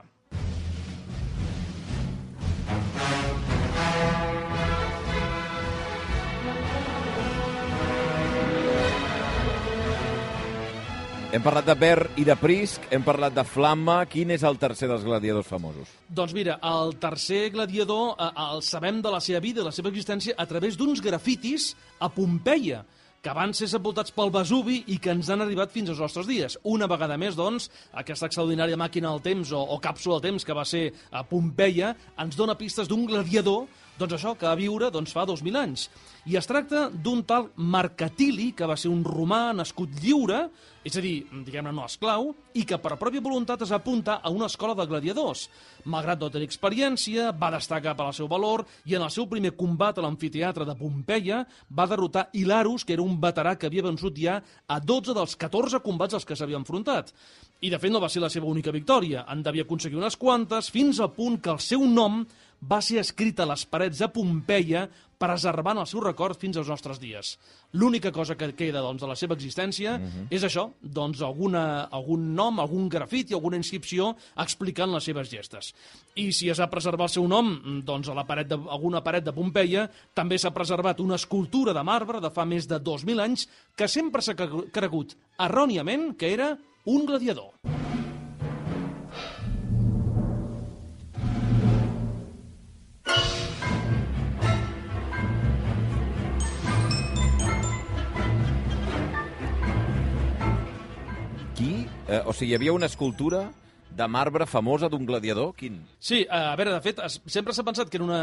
Hem 11.29 11.43
parlat 11.45 11.67
de 11.67 11.75
Ver 11.77 12.07
i 12.17 12.23
de 12.25 12.33
Prisc, 12.41 12.87
hem 12.89 13.03
parlat 13.05 13.35
de 13.35 13.43
Flamma. 13.45 13.99
Quin 14.09 14.33
és 14.33 14.41
el 14.43 14.57
tercer 14.57 14.87
dels 14.89 15.03
gladiadors 15.05 15.45
famosos? 15.45 15.91
Doncs 16.09 16.33
mira, 16.33 16.55
el 16.65 16.95
tercer 16.97 17.51
gladiador 17.53 18.15
eh, 18.17 18.31
el 18.49 18.63
sabem 18.65 18.97
de 19.05 19.11
la 19.13 19.21
seva 19.21 19.39
vida, 19.43 19.61
de 19.61 19.67
la 19.69 19.75
seva 19.75 19.93
existència, 19.93 20.33
a 20.33 20.47
través 20.49 20.75
d'uns 20.75 21.03
grafitis 21.05 21.75
a 22.01 22.09
Pompeia, 22.09 22.81
que 23.21 23.33
van 23.35 23.51
ser 23.57 23.67
sepultats 23.71 24.13
pel 24.15 24.31
Vesuvi 24.31 24.79
i 24.93 24.97
que 25.01 25.11
ens 25.11 25.29
han 25.31 25.43
arribat 25.43 25.73
fins 25.73 25.91
als 25.91 25.99
nostres 26.03 26.27
dies. 26.29 26.55
Una 26.63 26.87
vegada 26.87 27.17
més, 27.19 27.35
doncs, 27.35 27.67
aquesta 28.01 28.29
extraordinària 28.29 28.79
màquina 28.79 29.11
del 29.11 29.23
temps 29.25 29.51
o, 29.51 29.59
o 29.59 29.79
càpsula 29.83 30.17
del 30.17 30.31
temps 30.31 30.47
que 30.47 30.55
va 30.55 30.65
ser 30.67 30.85
a 31.11 31.25
Pompeia 31.27 31.93
ens 32.19 32.39
dona 32.39 32.57
pistes 32.59 32.87
d'un 32.87 33.05
gladiador 33.09 33.67
doncs 33.99 34.15
això, 34.15 34.33
que 34.39 34.47
va 34.47 34.55
viure 34.57 34.89
doncs, 34.93 35.13
fa 35.15 35.25
2.000 35.27 35.59
anys. 35.59 35.89
I 36.29 36.37
es 36.39 36.47
tracta 36.47 36.87
d'un 36.89 37.23
tal 37.27 37.49
Marcatili, 37.55 38.51
que 38.55 38.67
va 38.69 38.77
ser 38.79 38.91
un 38.91 39.03
romà 39.03 39.49
nascut 39.55 39.91
lliure, 40.01 40.45
és 40.87 40.95
a 40.95 41.01
dir, 41.03 41.25
diguem-ne 41.45 41.73
no 41.75 41.83
esclau, 41.85 42.29
i 42.55 42.63
que 42.67 42.79
per 42.79 42.97
pròpia 42.99 43.23
voluntat 43.23 43.65
es 43.65 43.73
va 43.73 43.79
apuntar 43.81 44.19
a 44.23 44.31
una 44.31 44.47
escola 44.47 44.75
de 44.77 44.85
gladiadors. 44.87 45.47
Malgrat 45.91 46.21
no 46.21 46.31
tenir 46.31 46.47
experiència, 46.47 47.29
va 47.35 47.51
destacar 47.53 47.95
per 47.99 48.07
al 48.07 48.15
seu 48.15 48.29
valor 48.31 48.63
i 48.87 48.95
en 48.95 49.03
el 49.03 49.11
seu 49.11 49.27
primer 49.31 49.51
combat 49.59 49.99
a 49.99 50.05
l'amfiteatre 50.05 50.67
de 50.67 50.77
Pompeia 50.79 51.43
va 51.75 51.87
derrotar 51.89 52.29
Hilarus, 52.33 52.85
que 52.85 52.95
era 52.95 53.03
un 53.03 53.19
veterà 53.19 53.57
que 53.59 53.67
havia 53.67 53.85
vençut 53.85 54.15
ja 54.17 54.39
a 54.67 54.79
12 54.79 55.15
dels 55.17 55.35
14 55.35 55.83
combats 55.83 56.15
als 56.15 56.25
que 56.25 56.37
s'havia 56.39 56.59
enfrontat. 56.59 57.13
I 57.59 57.69
de 57.73 57.79
fet 57.79 57.91
no 57.91 57.99
va 57.99 58.07
ser 58.07 58.23
la 58.23 58.31
seva 58.31 58.47
única 58.47 58.71
victòria, 58.71 59.25
en 59.27 59.43
devia 59.43 59.65
aconseguir 59.67 59.99
unes 59.99 60.15
quantes, 60.15 60.71
fins 60.71 61.01
al 61.03 61.11
punt 61.11 61.41
que 61.43 61.51
el 61.51 61.59
seu 61.59 61.83
nom 61.83 62.23
va 62.61 62.81
ser 62.81 62.99
escrit 62.99 63.39
a 63.39 63.47
les 63.49 63.65
parets 63.65 64.01
de 64.01 64.09
Pompeia 64.11 64.87
preservant 65.19 65.81
el 65.81 65.87
seu 65.89 65.99
record 65.99 66.39
fins 66.39 66.57
als 66.57 66.69
nostres 66.71 66.99
dies. 67.01 67.33
L'única 67.75 68.11
cosa 68.15 68.37
que 68.39 68.53
queda 68.55 68.81
doncs, 68.81 69.01
de 69.03 69.09
la 69.09 69.17
seva 69.19 69.35
existència 69.35 69.97
uh 69.97 70.01
-huh. 70.01 70.27
és 70.31 70.43
això, 70.43 70.71
doncs, 70.81 71.21
alguna, 71.21 71.89
algun 71.91 72.33
nom, 72.33 72.59
algun 72.59 72.87
grafit 72.89 73.31
i 73.31 73.33
alguna 73.33 73.57
inscripció 73.57 74.15
explicant 74.37 74.91
les 74.93 75.03
seves 75.03 75.29
gestes. 75.29 75.73
I 76.15 76.31
si 76.31 76.49
es 76.49 76.59
va 76.59 76.69
preservar 76.69 77.05
el 77.05 77.09
seu 77.09 77.27
nom, 77.27 77.83
doncs 77.83 78.07
a 78.09 78.13
la 78.13 78.25
paret 78.25 78.47
de, 78.47 78.55
alguna 78.55 79.03
paret 79.03 79.23
de 79.23 79.33
Pompeia, 79.33 79.89
també 80.13 80.37
s'ha 80.37 80.51
preservat 80.51 80.99
una 80.99 81.15
escultura 81.15 81.73
de 81.73 81.83
marbre 81.83 82.21
de 82.21 82.31
fa 82.31 82.45
més 82.45 82.67
de 82.67 82.79
2.000 82.79 83.19
anys 83.19 83.47
que 83.75 83.87
sempre 83.87 84.21
s'ha 84.21 84.35
cregut 84.35 85.15
erròniament 85.37 86.15
que 86.17 86.33
era 86.33 86.57
un 86.85 87.05
gladiador. 87.05 87.51
Eh, 102.09 102.23
o 102.25 102.33
sigui, 102.33 102.53
hi 102.53 102.57
havia 102.57 102.73
una 102.73 102.87
escultura 102.89 103.51
de 103.89 104.05
marbre 104.07 104.45
famosa 104.49 104.87
d'un 104.89 105.05
gladiador? 105.05 105.51
Quin? 105.57 105.75
Sí, 106.01 106.23
a 106.29 106.55
veure, 106.57 106.71
de 106.73 106.81
fet, 106.81 107.01
es, 107.05 107.19
sempre 107.29 107.53
s'ha 107.53 107.65
pensat 107.67 107.89
que 107.89 107.99
era 107.99 108.05
una, 108.05 108.21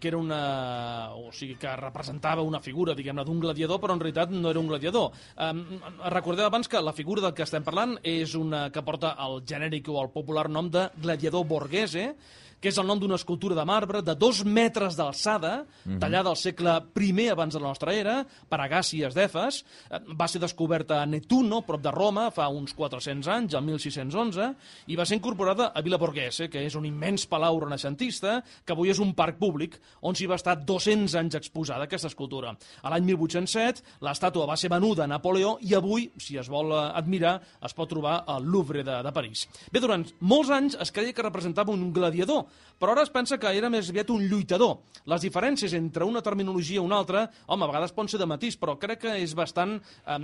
que 0.00 0.10
era 0.10 0.18
una... 0.18 0.40
o 1.14 1.30
sigui, 1.34 1.54
que 1.60 1.74
representava 1.78 2.42
una 2.46 2.58
figura, 2.64 2.96
diguem-ne, 2.98 3.22
d'un 3.26 3.38
gladiador, 3.42 3.78
però 3.82 3.94
en 3.94 4.02
realitat 4.02 4.34
no 4.34 4.50
era 4.50 4.62
un 4.62 4.70
gladiador. 4.70 5.14
Um, 5.36 5.62
recordeu 6.14 6.48
abans 6.48 6.70
que 6.70 6.82
la 6.82 6.94
figura 6.96 7.22
del 7.22 7.34
que 7.34 7.46
estem 7.46 7.66
parlant 7.66 7.94
és 8.02 8.34
una 8.38 8.68
que 8.74 8.82
porta 8.86 9.14
el 9.26 9.42
genèric 9.46 9.90
o 9.90 10.00
el 10.02 10.10
popular 10.14 10.48
nom 10.50 10.70
de 10.74 10.88
gladiador 10.98 11.46
borghese, 11.46 12.08
que 12.60 12.70
és 12.72 12.78
el 12.78 12.86
nom 12.88 12.98
d'una 12.98 13.16
escultura 13.18 13.54
de 13.54 13.64
marbre 13.66 14.02
de 14.02 14.14
dos 14.18 14.42
metres 14.44 14.96
d'alçada, 14.98 15.64
mm 15.64 15.92
-hmm. 15.92 16.00
tallada 16.00 16.30
al 16.30 16.36
segle 16.36 16.82
I 16.98 17.28
abans 17.28 17.54
de 17.54 17.60
la 17.60 17.68
nostra 17.68 17.94
era, 17.94 18.26
per 18.48 18.58
Agàcies 18.60 19.14
d'Efes. 19.14 19.64
Va 20.18 20.28
ser 20.28 20.40
descoberta 20.40 21.02
a 21.02 21.06
Netuno, 21.06 21.62
prop 21.62 21.80
de 21.80 21.90
Roma, 21.90 22.30
fa 22.30 22.48
uns 22.48 22.74
400 22.74 23.28
anys, 23.28 23.54
el 23.54 23.62
1611, 23.62 24.54
i 24.86 24.96
va 24.96 25.04
ser 25.04 25.16
incorporada 25.16 25.72
a 25.74 25.80
Villa 25.80 25.96
Borghese, 25.96 26.48
que 26.48 26.64
és 26.64 26.74
un 26.74 26.84
immens 26.84 27.26
palau 27.26 27.60
renaixentista, 27.60 28.42
que 28.64 28.72
avui 28.72 28.90
és 28.90 28.98
un 28.98 29.14
parc 29.14 29.38
públic, 29.38 29.80
on 30.00 30.14
s'hi 30.14 30.26
va 30.26 30.34
estar 30.34 30.56
200 30.56 31.14
anys 31.14 31.34
exposada 31.34 31.84
aquesta 31.84 32.08
escultura. 32.08 32.56
A 32.82 32.90
l'any 32.90 33.04
1807, 33.04 33.82
l'estàtua 34.00 34.46
va 34.46 34.56
ser 34.56 34.70
venuda 34.70 35.04
a 35.04 35.06
Napoleó 35.06 35.58
i 35.60 35.74
avui, 35.74 36.10
si 36.18 36.36
es 36.36 36.48
vol 36.48 36.72
admirar, 36.72 37.40
es 37.64 37.74
pot 37.74 37.88
trobar 37.88 38.24
al 38.26 38.44
Louvre 38.44 38.82
de, 38.82 39.02
de 39.02 39.12
París. 39.12 39.46
Bé, 39.72 39.80
durant 39.80 40.04
molts 40.20 40.50
anys 40.50 40.76
es 40.80 40.92
creia 40.92 41.12
que 41.12 41.22
representava 41.22 41.72
un 41.72 41.92
gladiador, 41.92 42.47
però 42.78 42.94
ara 42.94 43.02
es 43.02 43.10
pensa 43.10 43.38
que 43.42 43.50
era 43.50 43.70
més 43.70 43.90
aviat 43.90 44.10
un 44.14 44.22
lluitador. 44.30 44.78
Les 45.10 45.24
diferències 45.24 45.72
entre 45.74 46.06
una 46.06 46.22
terminologia 46.22 46.78
i 46.78 46.84
una 46.84 46.98
altra, 47.02 47.24
home, 47.46 47.64
a 47.64 47.70
vegades 47.70 47.94
poden 47.96 48.10
ser 48.12 48.20
de 48.20 48.28
matís, 48.30 48.58
però 48.60 48.76
crec 48.78 49.02
que 49.06 49.14
és 49.18 49.34
bastant, 49.34 49.76
eh, 49.78 50.18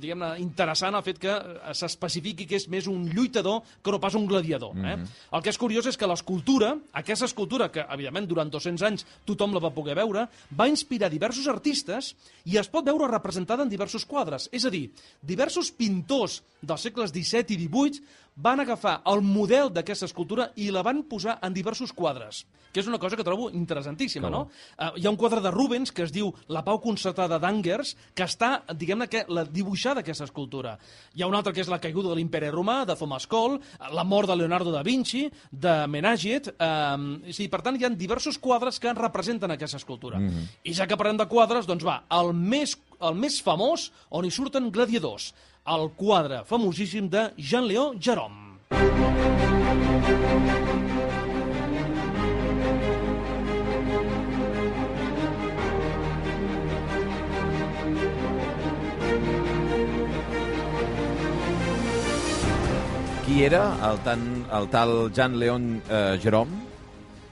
diguem-ne, 0.00 0.30
interessant 0.40 0.96
el 0.96 1.04
fet 1.04 1.20
que 1.20 1.34
eh, 1.34 1.74
s'especifiqui 1.76 2.46
que 2.48 2.56
és 2.56 2.68
més 2.72 2.88
un 2.90 3.04
lluitador 3.10 3.60
que 3.82 3.92
no 3.92 4.00
pas 4.00 4.16
un 4.16 4.26
gladiador. 4.30 4.72
Eh? 4.76 4.96
Mm 4.96 5.02
-hmm. 5.02 5.36
El 5.36 5.42
que 5.42 5.50
és 5.50 5.58
curiós 5.58 5.86
és 5.86 5.96
que 5.96 6.06
l'escultura, 6.06 6.76
aquesta 6.92 7.26
escultura, 7.26 7.70
que 7.70 7.80
evidentment 7.80 8.26
durant 8.26 8.50
200 8.50 8.82
anys 8.82 9.06
tothom 9.24 9.52
la 9.52 9.60
va 9.60 9.74
poder 9.74 9.94
veure, 9.94 10.28
va 10.56 10.68
inspirar 10.68 11.10
diversos 11.10 11.46
artistes 11.48 12.16
i 12.44 12.56
es 12.56 12.68
pot 12.68 12.84
veure 12.84 13.08
representada 13.08 13.62
en 13.62 13.68
diversos 13.68 14.06
quadres. 14.06 14.48
És 14.52 14.64
a 14.64 14.70
dir, 14.70 14.90
diversos 15.20 15.70
pintors 15.70 16.42
dels 16.62 16.80
segles 16.80 17.10
XVII 17.10 17.54
i 17.54 17.68
XVIII 17.68 18.02
van 18.36 18.60
agafar 18.60 19.00
el 19.10 19.22
model 19.22 19.70
d'aquesta 19.72 20.08
escultura 20.08 20.50
i 20.56 20.70
la 20.72 20.82
van 20.86 21.02
posar 21.08 21.38
en 21.44 21.54
diversos 21.54 21.92
quadres, 21.92 22.44
que 22.72 22.80
és 22.80 22.88
una 22.88 22.98
cosa 23.02 23.16
que 23.16 23.26
trobo 23.26 23.50
interessantíssima, 23.50 24.30
no? 24.30 24.46
Uh, 24.78 24.92
hi 24.96 25.06
ha 25.06 25.10
un 25.10 25.18
quadre 25.20 25.42
de 25.42 25.50
Rubens 25.50 25.92
que 25.92 26.04
es 26.06 26.12
diu 26.14 26.30
La 26.48 26.62
pau 26.64 26.80
concertada 26.80 27.40
d'Angers, 27.42 27.96
que 28.14 28.24
està, 28.24 28.62
diguem-ne, 28.72 29.08
que 29.10 29.24
la 29.28 29.44
dibuixada 29.44 30.04
aquesta 30.04 30.28
escultura. 30.28 30.76
Hi 31.14 31.22
ha 31.22 31.28
un 31.30 31.36
altre 31.36 31.52
que 31.52 31.64
és 31.64 31.70
La 31.70 31.80
caiguda 31.82 32.12
de 32.12 32.18
l'imperi 32.18 32.50
romà, 32.54 32.84
de 32.86 32.96
Thomas 32.96 33.26
Cole, 33.30 33.60
La 33.92 34.04
mort 34.04 34.30
de 34.30 34.38
Leonardo 34.38 34.72
da 34.72 34.84
Vinci, 34.86 35.26
de 35.50 35.74
Menaget, 35.90 36.52
uh, 36.54 37.32
sí, 37.32 37.48
per 37.50 37.62
tant, 37.66 37.76
hi 37.76 37.84
ha 37.84 37.92
diversos 37.92 38.38
quadres 38.38 38.80
que 38.80 38.94
representen 38.94 39.50
aquesta 39.50 39.76
escultura. 39.76 40.18
Mm 40.18 40.28
-hmm. 40.28 40.48
I 40.64 40.74
ja 40.74 40.86
que 40.86 40.96
parlem 40.96 41.16
de 41.16 41.28
quadres, 41.28 41.66
doncs 41.66 41.84
va, 41.84 42.04
el 42.10 42.32
més, 42.32 42.78
el 43.00 43.14
més 43.14 43.42
famós, 43.42 43.92
on 44.10 44.24
hi 44.24 44.30
surten 44.30 44.70
gladiadors 44.70 45.34
el 45.66 45.90
quadre 45.96 46.44
famosíssim 46.44 47.08
de 47.08 47.30
Jean-Léo 47.36 47.94
Jerome. 48.00 48.38
Qui 63.24 63.44
era 63.44 63.76
el, 63.90 64.00
tan, 64.02 64.26
el 64.50 64.68
tal 64.72 65.12
Jean-Léon 65.14 65.82
eh, 65.88 66.18
Jerome? 66.22 66.69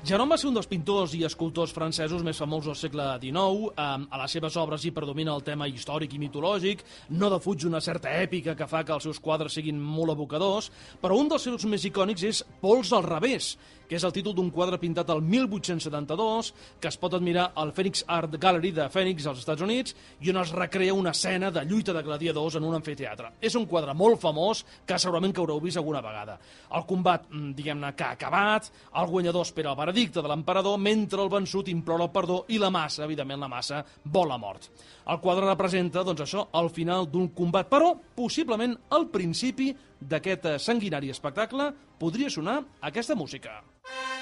Jerome 0.07 0.31
va 0.31 0.37
ser 0.39 0.47
un 0.47 0.55
dels 0.55 0.69
pintors 0.71 1.11
i 1.19 1.25
escultors 1.27 1.73
francesos 1.75 2.23
més 2.23 2.39
famosos 2.39 2.71
del 2.71 2.77
segle 2.79 3.07
XIX. 3.19 3.73
A 3.75 4.21
les 4.21 4.37
seves 4.37 4.55
obres 4.63 4.85
hi 4.87 4.93
predomina 4.95 5.35
el 5.35 5.43
tema 5.43 5.67
històric 5.67 6.15
i 6.15 6.21
mitològic, 6.23 6.85
no 7.19 7.31
defuig 7.33 7.67
una 7.67 7.81
certa 7.83 8.13
èpica 8.21 8.55
que 8.55 8.69
fa 8.71 8.85
que 8.87 8.95
els 8.95 9.09
seus 9.09 9.19
quadres 9.19 9.59
siguin 9.59 9.81
molt 9.83 10.15
evocadors, 10.15 10.71
però 11.03 11.19
un 11.19 11.33
dels 11.33 11.49
seus 11.51 11.67
més 11.67 11.89
icònics 11.91 12.29
és 12.31 12.45
Pols 12.63 12.95
al 12.95 13.03
revés, 13.11 13.57
que 13.89 13.97
és 13.97 14.05
el 14.05 14.13
títol 14.13 14.37
d'un 14.37 14.53
quadre 14.53 14.79
pintat 14.79 15.09
al 15.11 15.23
1872, 15.25 16.53
que 16.79 16.91
es 16.91 16.99
pot 17.01 17.17
admirar 17.17 17.49
al 17.57 17.73
Phoenix 17.75 18.05
Art 18.07 18.37
Gallery 18.39 18.71
de 18.77 18.87
Phoenix, 18.93 19.27
als 19.27 19.41
Estats 19.43 19.65
Units, 19.65 19.97
i 20.21 20.31
on 20.31 20.39
es 20.43 20.53
recrea 20.55 20.95
una 20.95 21.15
escena 21.17 21.51
de 21.51 21.65
lluita 21.65 21.97
de 21.97 22.05
gladiadors 22.05 22.59
en 22.61 22.69
un 22.69 22.77
amfiteatre. 22.77 23.33
És 23.41 23.57
un 23.59 23.67
quadre 23.67 23.97
molt 23.97 24.21
famós 24.21 24.63
que 24.87 25.01
segurament 25.01 25.35
que 25.35 25.41
haureu 25.43 25.63
vist 25.65 25.81
alguna 25.81 26.05
vegada. 26.05 26.39
El 26.77 26.85
combat, 26.87 27.27
mm, 27.31 27.55
diguem-ne, 27.57 27.95
que 27.97 28.05
ha 28.05 28.13
acabat, 28.13 28.71
el 28.95 29.07
guanyador 29.09 29.49
espera 29.49 29.71
el 29.73 29.77
veredicte 29.89 30.21
de 30.21 30.29
l'emperador, 30.29 30.77
mentre 30.77 31.23
el 31.25 31.31
vençut 31.33 31.71
implora 31.73 32.05
el 32.05 32.13
perdó 32.13 32.43
i 32.53 32.61
la 32.61 32.69
massa, 32.71 33.07
evidentment 33.07 33.41
la 33.41 33.49
massa, 33.49 33.81
vol 34.05 34.29
la 34.29 34.37
mort. 34.41 34.69
El 35.09 35.21
quadre 35.25 35.49
representa, 35.49 36.05
doncs 36.05 36.27
això, 36.27 36.45
el 36.61 36.69
final 36.75 37.09
d'un 37.09 37.31
combat, 37.33 37.71
però 37.73 37.95
possiblement 38.17 38.77
al 38.93 39.09
principi 39.09 39.73
d'aquest 39.99 40.53
sanguinari 40.61 41.11
espectacle 41.15 41.73
podria 41.99 42.29
sonar 42.31 42.61
aquesta 42.93 43.17
música. 43.17 43.63
No, 43.89 44.18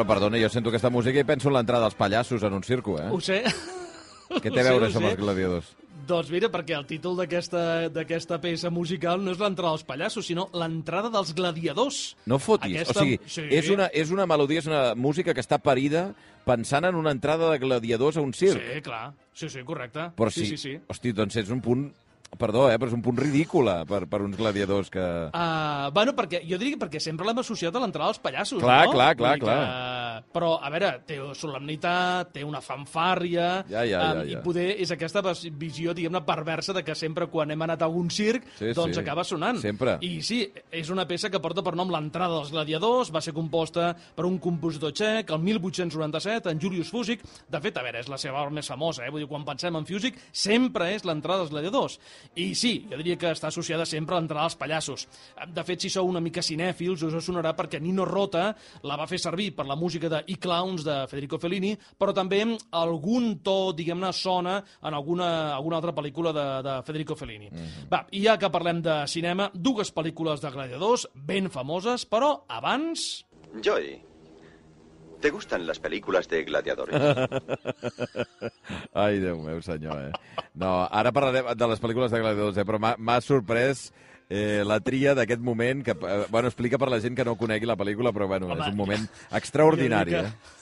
però 0.00 0.14
perdona, 0.14 0.38
jo 0.40 0.48
sento 0.48 0.70
aquesta 0.70 0.90
música 0.92 1.20
i 1.20 1.26
penso 1.28 1.50
en 1.50 1.58
l'entrada 1.58 1.84
dels 1.84 1.98
pallassos 1.98 2.42
en 2.46 2.54
un 2.56 2.64
circo, 2.64 2.96
eh? 3.00 3.08
Ho 3.12 3.20
sé. 3.20 3.42
Què 4.30 4.48
té 4.48 4.62
a 4.62 4.68
veure 4.70 4.88
això 4.88 5.00
amb 5.00 5.10
els 5.10 5.18
gladiadors? 5.20 5.70
Doncs 6.08 6.30
mira, 6.32 6.48
perquè 6.50 6.74
el 6.78 6.86
títol 6.88 7.18
d'aquesta 7.20 8.38
peça 8.40 8.70
musical 8.72 9.20
no 9.22 9.34
és 9.34 9.40
l'entrada 9.42 9.74
dels 9.74 9.84
pallassos, 9.86 10.26
sinó 10.26 10.48
l'entrada 10.56 11.10
dels 11.12 11.34
gladiadors. 11.36 12.00
No 12.30 12.38
fotis. 12.40 12.78
Aquesta... 12.80 12.96
O 12.96 13.04
sigui, 13.04 13.18
sí. 13.28 13.44
és, 13.52 13.68
una, 13.70 13.90
és 13.92 14.10
una 14.14 14.26
melodia, 14.30 14.62
és 14.64 14.70
una 14.70 14.94
música 14.96 15.34
que 15.36 15.44
està 15.44 15.60
parida 15.60 16.08
pensant 16.46 16.88
en 16.88 16.96
una 16.96 17.12
entrada 17.12 17.50
de 17.52 17.60
gladiadors 17.60 18.16
a 18.16 18.24
un 18.24 18.32
circ. 18.32 18.56
Sí, 18.56 18.80
clar. 18.86 19.10
Sí, 19.36 19.50
sí, 19.52 19.66
correcte. 19.66 20.08
Però 20.16 20.32
sí, 20.32 20.46
sí, 20.46 20.56
sí, 20.56 20.62
sí. 20.64 20.78
Hosti, 20.88 21.12
doncs 21.12 21.36
és 21.44 21.52
un 21.52 21.60
punt 21.62 21.90
Perdó, 22.38 22.68
eh, 22.70 22.78
però 22.78 22.88
és 22.88 22.94
un 22.94 23.02
punt 23.02 23.18
ridícula 23.18 23.80
per, 23.88 24.04
per 24.08 24.20
uns 24.22 24.36
gladiadors 24.38 24.88
que... 24.92 25.02
Uh, 25.34 25.90
bueno, 25.92 26.14
perquè, 26.16 26.40
jo 26.46 26.56
diria 26.60 26.76
que 26.76 26.82
perquè 26.84 27.00
sempre 27.02 27.26
l'hem 27.26 27.40
associat 27.42 27.74
a 27.74 27.82
l'entrada 27.82 28.12
dels 28.12 28.22
pallassos, 28.22 28.62
clar, 28.62 28.84
no? 28.86 28.94
Clar, 28.94 29.08
clar, 29.18 29.32
clar. 29.42 29.56
Que... 29.58 30.28
Però, 30.30 30.52
a 30.62 30.70
veure, 30.70 30.92
té 31.08 31.18
solemnitat, 31.36 32.30
té 32.36 32.44
una 32.46 32.60
fanfàrria... 32.62 33.48
Ja, 33.70 33.82
ja, 33.82 34.02
ja, 34.04 34.22
ja. 34.22 34.38
I 34.38 34.44
poder 34.44 34.68
és 34.80 34.92
aquesta 34.94 35.24
visió, 35.58 35.94
diguem-ne, 35.96 36.22
perversa 36.26 36.76
de 36.76 36.84
que 36.86 36.94
sempre 36.94 37.26
quan 37.32 37.50
hem 37.50 37.66
anat 37.66 37.82
a 37.82 37.88
algun 37.90 38.12
circ, 38.14 38.46
sí, 38.60 38.70
doncs 38.78 38.94
sí. 38.94 39.02
acaba 39.02 39.26
sonant. 39.26 39.58
Sempre. 39.64 39.96
I 40.06 40.22
sí, 40.24 40.44
és 40.70 40.94
una 40.94 41.08
peça 41.10 41.32
que 41.34 41.42
porta 41.42 41.64
per 41.66 41.74
nom 41.78 41.90
l'entrada 41.90 42.38
dels 42.38 42.54
gladiadors, 42.54 43.10
va 43.10 43.24
ser 43.24 43.34
composta 43.34 43.90
per 44.14 44.28
un 44.28 44.38
compositor 44.42 44.94
txec 44.94 45.34
el 45.34 45.42
1897, 45.50 46.54
en 46.54 46.62
Julius 46.62 46.94
Fusik. 46.94 47.26
De 47.50 47.60
fet, 47.60 47.76
a 47.76 47.84
veure, 47.84 48.04
és 48.06 48.12
la 48.12 48.20
seva 48.22 48.44
obra 48.44 48.54
més 48.54 48.70
famosa, 48.70 49.04
eh? 49.04 49.10
Vull 49.10 49.24
dir, 49.24 49.30
quan 49.30 49.44
pensem 49.48 49.76
en 49.76 49.88
Fusik, 49.88 50.22
sempre 50.30 50.92
és 50.94 51.04
l'entrada 51.08 51.42
dels 51.42 51.54
gladiadors. 51.56 51.98
I 52.40 52.54
sí, 52.54 52.86
jo 52.90 52.98
diria 53.00 53.18
que 53.18 53.30
està 53.34 53.48
associada 53.50 53.86
sempre 53.88 54.14
a 54.14 54.20
l'entrada 54.20 54.44
als 54.46 54.56
pallassos. 54.58 55.06
De 55.48 55.64
fet, 55.66 55.82
si 55.82 55.90
sou 55.92 56.08
una 56.08 56.22
mica 56.22 56.42
cinèfils, 56.44 57.02
us 57.06 57.16
sonarà 57.24 57.52
perquè 57.58 57.80
Nino 57.80 58.04
Rota 58.08 58.50
la 58.86 58.98
va 59.00 59.08
fer 59.10 59.18
servir 59.18 59.50
per 59.56 59.66
la 59.66 59.76
música 59.76 60.08
de 60.12 60.22
I 60.26 60.36
Clowns 60.40 60.84
de 60.86 60.96
Federico 61.10 61.40
Fellini, 61.42 61.74
però 61.98 62.14
també 62.16 62.42
algun 62.72 63.32
to, 63.44 63.72
diguem-ne, 63.76 64.12
sona 64.16 64.58
en 64.82 64.94
alguna, 64.94 65.54
alguna 65.54 65.80
altra 65.80 65.94
pel·lícula 65.96 66.32
de, 66.36 66.46
de 66.66 66.76
Federico 66.86 67.16
Fellini. 67.16 67.50
Mm 67.50 67.56
-hmm. 67.56 67.88
Va, 67.92 68.06
i 68.10 68.24
ja 68.24 68.38
que 68.38 68.50
parlem 68.50 68.82
de 68.82 69.06
cinema, 69.06 69.50
dues 69.54 69.94
pel·lícules 69.94 70.40
de 70.40 70.50
gladiadors 70.50 71.08
ben 71.14 71.50
famoses, 71.50 72.06
però 72.08 72.44
abans... 72.48 73.26
Joy, 73.62 74.00
¿te 75.20 75.30
gustan 75.30 75.66
las 75.66 75.78
películas 75.78 76.28
de 76.28 76.44
gladiadores? 76.44 76.96
Ai, 78.94 79.20
Déu 79.20 79.38
meu 79.44 79.60
senyor, 79.62 80.10
eh? 80.10 80.12
No, 80.54 80.88
ara 80.90 81.12
parlarem 81.12 81.52
de 81.54 81.66
les 81.70 81.82
pel·lícules 81.82 82.10
de 82.10 82.20
gladiadors, 82.22 82.58
eh? 82.58 82.66
però 82.66 82.80
m'ha 82.80 83.18
sorprès 83.24 83.90
eh, 84.30 84.62
la 84.66 84.80
tria 84.80 85.14
d'aquest 85.18 85.42
moment, 85.44 85.84
que, 85.84 85.92
eh, 85.92 86.24
bueno, 86.30 86.48
explica 86.48 86.78
per 86.80 86.88
la 86.90 87.00
gent 87.02 87.18
que 87.18 87.26
no 87.26 87.36
conegui 87.36 87.68
la 87.68 87.76
pel·lícula, 87.78 88.14
però 88.16 88.26
bueno, 88.30 88.48
Home, 88.48 88.64
és 88.64 88.72
un 88.72 88.78
moment 88.78 89.06
extraordinari, 89.36 90.16
eh? 90.22 90.58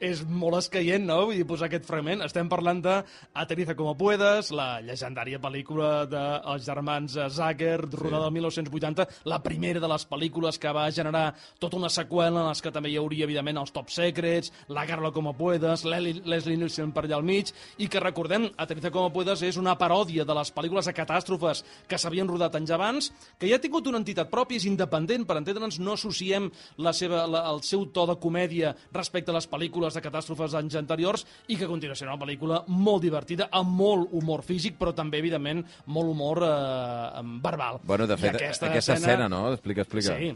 És 0.00 0.22
molt 0.28 0.58
escaient, 0.58 1.04
no? 1.06 1.26
Vull 1.28 1.38
dir, 1.40 1.46
posar 1.48 1.68
aquest 1.68 1.86
fragment. 1.88 2.22
Estem 2.26 2.48
parlant 2.50 2.82
de 2.84 2.98
Aterriza 3.34 3.76
como 3.78 3.94
puedas, 3.98 4.50
la 4.54 4.80
llegendària 4.84 5.40
pel·lícula 5.42 6.04
dels 6.10 6.66
germans 6.66 7.16
Zucker, 7.32 7.80
rodada 7.88 8.22
sí. 8.22 8.28
del 8.28 8.36
1980, 8.38 9.06
la 9.30 9.40
primera 9.42 9.80
de 9.82 9.90
les 9.90 10.06
pel·lícules 10.08 10.58
que 10.60 10.72
va 10.74 10.88
generar 10.92 11.24
tota 11.60 11.78
una 11.78 11.90
seqüela 11.92 12.42
en 12.42 12.48
les 12.50 12.62
que 12.62 12.72
també 12.74 12.92
hi 12.92 12.98
hauria, 13.00 13.26
evidentment, 13.28 13.62
els 13.62 13.72
Top 13.74 13.90
Secrets, 13.92 14.52
La 14.68 14.86
Carla 14.86 15.12
como 15.12 15.34
puedas, 15.36 15.84
Leslie 15.84 16.56
Nielsen 16.56 16.92
per 16.92 17.06
allà 17.06 17.18
al 17.18 17.26
mig, 17.26 17.52
i 17.78 17.88
que 17.88 18.02
recordem, 18.02 18.48
Aterriza 18.56 18.92
como 18.94 19.12
puedas 19.12 19.42
és 19.42 19.58
una 19.60 19.76
paròdia 19.78 20.26
de 20.28 20.36
les 20.36 20.52
pel·lícules 20.54 20.88
de 20.88 20.96
catàstrofes 20.96 21.64
que 21.88 21.98
s'havien 21.98 22.28
rodat 22.28 22.56
anys 22.58 22.74
abans, 22.74 23.10
que 23.38 23.48
ja 23.50 23.58
ha 23.58 23.62
tingut 23.62 23.88
una 23.90 24.00
entitat 24.02 24.30
pròpia, 24.32 24.60
és 24.60 24.68
independent, 24.68 25.26
per 25.26 25.38
entendre'ns, 25.40 25.80
no 25.82 25.96
associem 25.96 26.50
la 26.82 26.92
seva, 26.96 27.26
la, 27.30 27.44
el 27.52 27.62
seu 27.66 27.86
to 27.92 28.06
de 28.08 28.18
comèdia 28.20 28.74
respecte 28.92 29.32
a 29.32 29.36
les 29.36 29.48
pel·lícules 29.48 29.71
pel·lícules 29.72 29.96
de 29.96 30.02
catàstrofes 30.04 30.52
d'anys 30.52 30.76
anteriors 30.76 31.24
i 31.48 31.56
que 31.56 31.68
continua 31.68 31.96
sent 31.96 32.10
una 32.10 32.20
pel·lícula 32.20 32.62
molt 32.68 33.02
divertida, 33.02 33.48
amb 33.50 33.72
molt 33.72 34.12
humor 34.12 34.44
físic, 34.44 34.76
però 34.78 34.92
també, 34.92 35.18
evidentment, 35.22 35.64
molt 35.86 36.12
humor 36.12 36.42
eh, 36.44 37.22
verbal. 37.42 37.80
Bueno, 37.84 38.06
de 38.06 38.16
fet, 38.16 38.36
aquesta, 38.36 38.68
aquesta 38.68 38.98
escena, 38.98 39.14
escena, 39.14 39.28
no? 39.32 39.52
Explica, 39.52 39.86
explica. 39.86 40.16
Sí, 40.18 40.34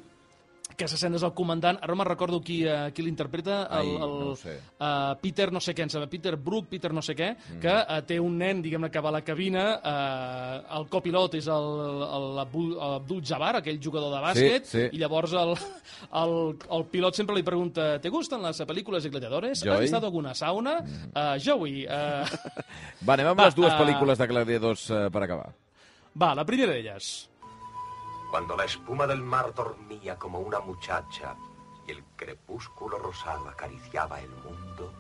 aquesta 0.77 0.99
escena 0.99 1.19
és 1.19 1.25
el 1.27 1.33
comandant, 1.37 1.81
ara 1.81 1.93
no 1.93 1.99
me'n 2.03 2.09
recordo 2.09 2.41
qui, 2.45 2.61
uh, 2.69 2.91
qui 2.95 3.05
l'interpreta, 3.07 3.63
el, 3.81 3.93
el 3.97 4.15
no 4.21 4.35
sé. 4.39 4.59
uh, 4.77 5.17
Peter 5.23 5.49
no 5.55 5.63
sé 5.65 5.75
què, 5.77 5.87
em 5.87 5.93
sembla, 5.93 6.11
Peter 6.13 6.37
Brook, 6.37 6.69
Peter 6.71 6.93
no 6.95 7.03
sé 7.05 7.17
què, 7.19 7.33
mm. 7.35 7.61
que 7.65 7.75
uh, 7.75 8.01
té 8.07 8.21
un 8.23 8.37
nen, 8.39 8.61
diguem-ne, 8.65 8.91
que 8.93 9.03
va 9.03 9.11
a 9.11 9.17
la 9.17 9.23
cabina, 9.27 9.67
uh, 9.81 10.79
el 10.79 10.89
copilot 10.93 11.39
és 11.41 11.49
el, 11.53 11.69
el, 12.07 12.29
el 12.45 12.87
Abdul 12.87 13.25
Jabbar, 13.27 13.55
aquell 13.63 13.81
jugador 13.83 14.13
de 14.15 14.23
bàsquet, 14.25 14.69
sí, 14.69 14.83
sí. 14.85 14.89
i 14.93 15.03
llavors 15.03 15.35
el, 15.37 15.55
el, 16.23 16.37
el 16.79 16.89
pilot 16.93 17.19
sempre 17.19 17.37
li 17.37 17.45
pregunta 17.47 17.97
¿te 18.03 18.13
gustan 18.13 18.45
les 18.45 18.61
pel·lícules 18.69 19.07
de 19.07 19.13
gladiadores? 19.15 19.63
Joey? 19.65 19.77
¿Has 19.77 19.91
estat 19.91 20.05
alguna 20.05 20.35
sauna? 20.35 20.81
Mm. 20.83 21.13
Uh, 21.15 21.37
Joey... 21.43 21.87
Uh... 21.87 22.67
va, 23.07 23.17
anem 23.17 23.33
amb 23.33 23.41
va, 23.41 23.49
les 23.49 23.57
dues 23.57 23.73
pel·lícules 23.81 24.21
de 24.21 24.29
gladiadors 24.31 24.91
uh, 24.93 25.07
per 25.13 25.25
acabar. 25.25 25.49
Va, 26.17 26.35
la 26.37 26.45
primera 26.49 26.73
d'elles. 26.73 27.15
Cuando 28.31 28.57
la 28.57 28.65
espuma 28.65 29.07
del 29.07 29.23
mar 29.23 29.55
dormía 29.55 30.19
como 30.19 30.41
una 30.41 30.61
muchacha 30.61 31.37
y 31.87 31.93
el 31.93 32.05
crepúsculo 32.17 32.99
rosado 32.99 33.49
acariciaba 33.49 34.21
el 34.21 34.31
mundo, 34.31 34.93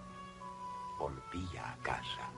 volvía 0.99 1.73
a 1.73 1.77
casa. 1.79 2.31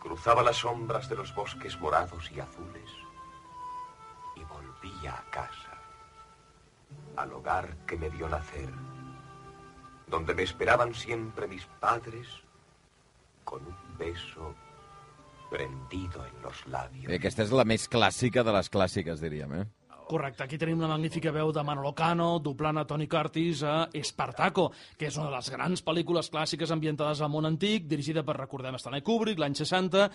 Cruzaba 0.00 0.42
las 0.42 0.56
sombras 0.56 1.08
de 1.08 1.16
los 1.16 1.34
bosques 1.34 1.78
morados 1.80 2.30
y 2.30 2.40
azules 2.40 2.90
y 4.36 4.44
volvía 4.44 5.14
a 5.14 5.30
casa, 5.30 5.76
al 7.16 7.32
hogar 7.32 7.76
que 7.86 7.96
me 7.96 8.08
dio 8.10 8.28
nacer, 8.28 8.72
donde 10.06 10.34
me 10.34 10.44
esperaban 10.44 10.94
siempre 10.94 11.48
mis 11.48 11.66
padres 11.80 12.28
con 13.44 13.66
un 13.66 13.98
beso 13.98 14.54
prendido 15.50 16.24
en 16.26 16.42
los 16.42 16.66
labios. 16.66 17.08
Bé, 17.08 17.18
aquesta 17.18 17.44
és 17.46 17.52
la 17.54 17.66
més 17.68 17.88
clàssica 17.90 18.44
de 18.44 18.54
les 18.54 18.70
clàssiques, 18.72 19.20
diríem, 19.24 19.60
eh? 19.62 19.66
Correcte, 20.08 20.40
aquí 20.46 20.56
tenim 20.56 20.78
una 20.80 20.88
magnífica 20.88 21.28
veu 21.36 21.50
de 21.52 21.60
Manolo 21.60 21.90
Cano, 21.92 22.38
doblant 22.40 22.78
a 22.80 22.86
Tony 22.88 23.04
Curtis 23.12 23.60
a 23.60 23.74
Espartaco, 23.92 24.70
que 24.96 25.10
és 25.10 25.18
una 25.18 25.26
de 25.28 25.34
les 25.34 25.50
grans 25.52 25.82
pel·lícules 25.84 26.30
clàssiques 26.32 26.72
ambientades 26.72 27.20
al 27.20 27.28
món 27.28 27.44
antic, 27.44 27.84
dirigida 27.90 28.22
per, 28.24 28.38
recordem, 28.38 28.78
Stanley 28.80 29.04
Kubrick, 29.04 29.36
l'any 29.36 29.58
60, 29.58 30.06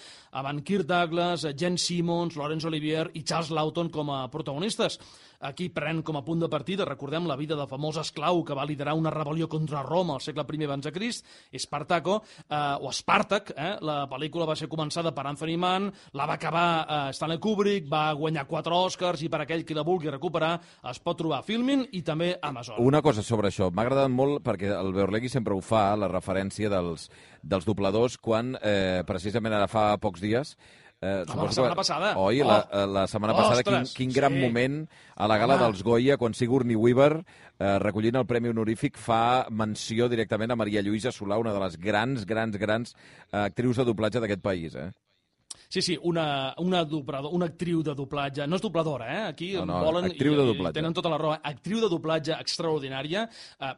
amb 0.41 0.63
Kirk 0.65 0.89
Douglas, 0.89 1.45
Jen 1.53 1.77
Simmons, 1.77 2.39
Laurence 2.41 2.65
Olivier 2.65 3.05
i 3.13 3.21
Charles 3.21 3.53
Lawton 3.53 3.93
com 3.93 4.09
a 4.09 4.23
protagonistes. 4.33 4.97
Aquí 5.43 5.67
pren 5.75 5.99
com 6.07 6.15
a 6.15 6.23
punt 6.23 6.39
de 6.39 6.47
partida, 6.47 6.85
recordem, 6.87 7.25
la 7.27 7.35
vida 7.35 7.57
del 7.59 7.67
famós 7.67 7.97
esclau 7.99 8.43
que 8.47 8.55
va 8.55 8.63
liderar 8.63 8.93
una 8.95 9.11
rebel·lió 9.11 9.49
contra 9.51 9.81
Roma 9.83 10.15
al 10.15 10.21
segle 10.23 10.45
I 10.47 10.63
abans 10.63 10.85
de 10.85 10.91
Crist, 10.95 11.25
Espartaco, 11.51 12.21
eh, 12.47 12.77
o 12.79 12.89
Espartac, 12.89 13.51
eh? 13.51 13.77
la 13.81 14.07
pel·lícula 14.07 14.47
va 14.47 14.55
ser 14.55 14.69
començada 14.71 15.11
per 15.11 15.25
Anthony 15.27 15.57
Mann, 15.59 15.89
la 16.13 16.25
va 16.25 16.37
acabar 16.39 16.67
eh, 16.87 17.13
Stanley 17.13 17.39
Kubrick, 17.43 17.89
va 17.91 18.13
guanyar 18.13 18.45
quatre 18.47 18.73
Oscars 18.73 19.23
i 19.23 19.29
per 19.29 19.41
aquell 19.43 19.65
que 19.67 19.75
la 19.75 19.83
vulgui 19.83 20.11
recuperar 20.11 20.53
es 20.89 21.01
pot 21.03 21.19
trobar 21.19 21.41
a 21.41 21.47
Filmin 21.47 21.83
i 21.91 22.01
també 22.01 22.37
a 22.37 22.53
Amazon. 22.53 22.79
Una 22.79 23.01
cosa 23.01 23.23
sobre 23.23 23.51
això, 23.51 23.67
m'ha 23.67 23.83
agradat 23.83 24.11
molt 24.13 24.39
perquè 24.45 24.71
el 24.77 24.93
Beorlegui 24.95 25.27
sempre 25.29 25.57
ho 25.57 25.59
fa, 25.59 25.89
la 25.99 26.07
referència 26.07 26.71
dels, 26.71 27.09
dels 27.43 27.67
dobladors, 27.67 28.15
quan 28.17 28.55
eh, 28.61 29.03
precisament 29.07 29.59
ara 29.59 29.67
fa 29.67 29.91
pocs 29.99 30.23
dies 30.23 30.55
Eh, 31.03 31.25
Home, 31.27 31.49
la 31.49 31.51
setmana 31.51 31.75
passada. 31.75 32.13
Oi, 32.15 32.41
oh. 32.41 32.47
la, 32.47 32.57
eh, 32.71 32.85
la 32.87 33.03
setmana 33.11 33.35
passada, 33.35 33.63
quin, 33.67 33.87
quin 33.91 34.13
gran 34.15 34.37
sí. 34.37 34.39
moment 34.39 34.77
a 35.19 35.27
la 35.27 35.37
gala 35.41 35.57
Home. 35.57 35.67
dels 35.67 35.83
Goya, 35.83 36.15
quan 36.21 36.35
Sigourney 36.37 36.77
Weaver, 36.79 37.17
eh, 37.59 37.75
recollint 37.83 38.21
el 38.21 38.27
Premi 38.29 38.53
Honorífic, 38.53 38.95
fa 38.95 39.45
menció 39.51 40.07
directament 40.07 40.55
a 40.55 40.59
Maria 40.59 40.83
Lluïsa 40.85 41.11
Solà, 41.11 41.41
una 41.41 41.51
de 41.51 41.59
les 41.65 41.75
grans, 41.75 42.23
grans, 42.29 42.55
grans 42.61 42.95
eh, 42.95 43.41
actrius 43.43 43.81
de 43.81 43.87
doblatge 43.89 44.23
d'aquest 44.23 44.45
país. 44.45 44.79
Eh? 44.79 44.91
Sí, 45.73 45.81
sí, 45.81 45.97
una, 46.03 46.53
una, 46.59 46.83
doblador, 46.85 47.33
una 47.33 47.47
actriu 47.49 47.79
de 47.81 47.95
doblatge. 47.97 48.45
No 48.45 48.59
és 48.59 48.61
dobladora, 48.61 49.07
eh? 49.09 49.21
Aquí 49.31 49.47
no, 49.55 49.63
no, 49.65 49.79
volen... 49.81 50.05
Actriu 50.11 50.35
de 50.37 50.43
doblatge. 50.45 50.75
Tenen 50.77 50.93
tota 50.93 51.09
la 51.09 51.17
raó. 51.17 51.31
Actriu 51.33 51.79
de 51.81 51.87
doblatge 51.89 52.35
extraordinària, 52.37 53.23
eh, 53.57 53.71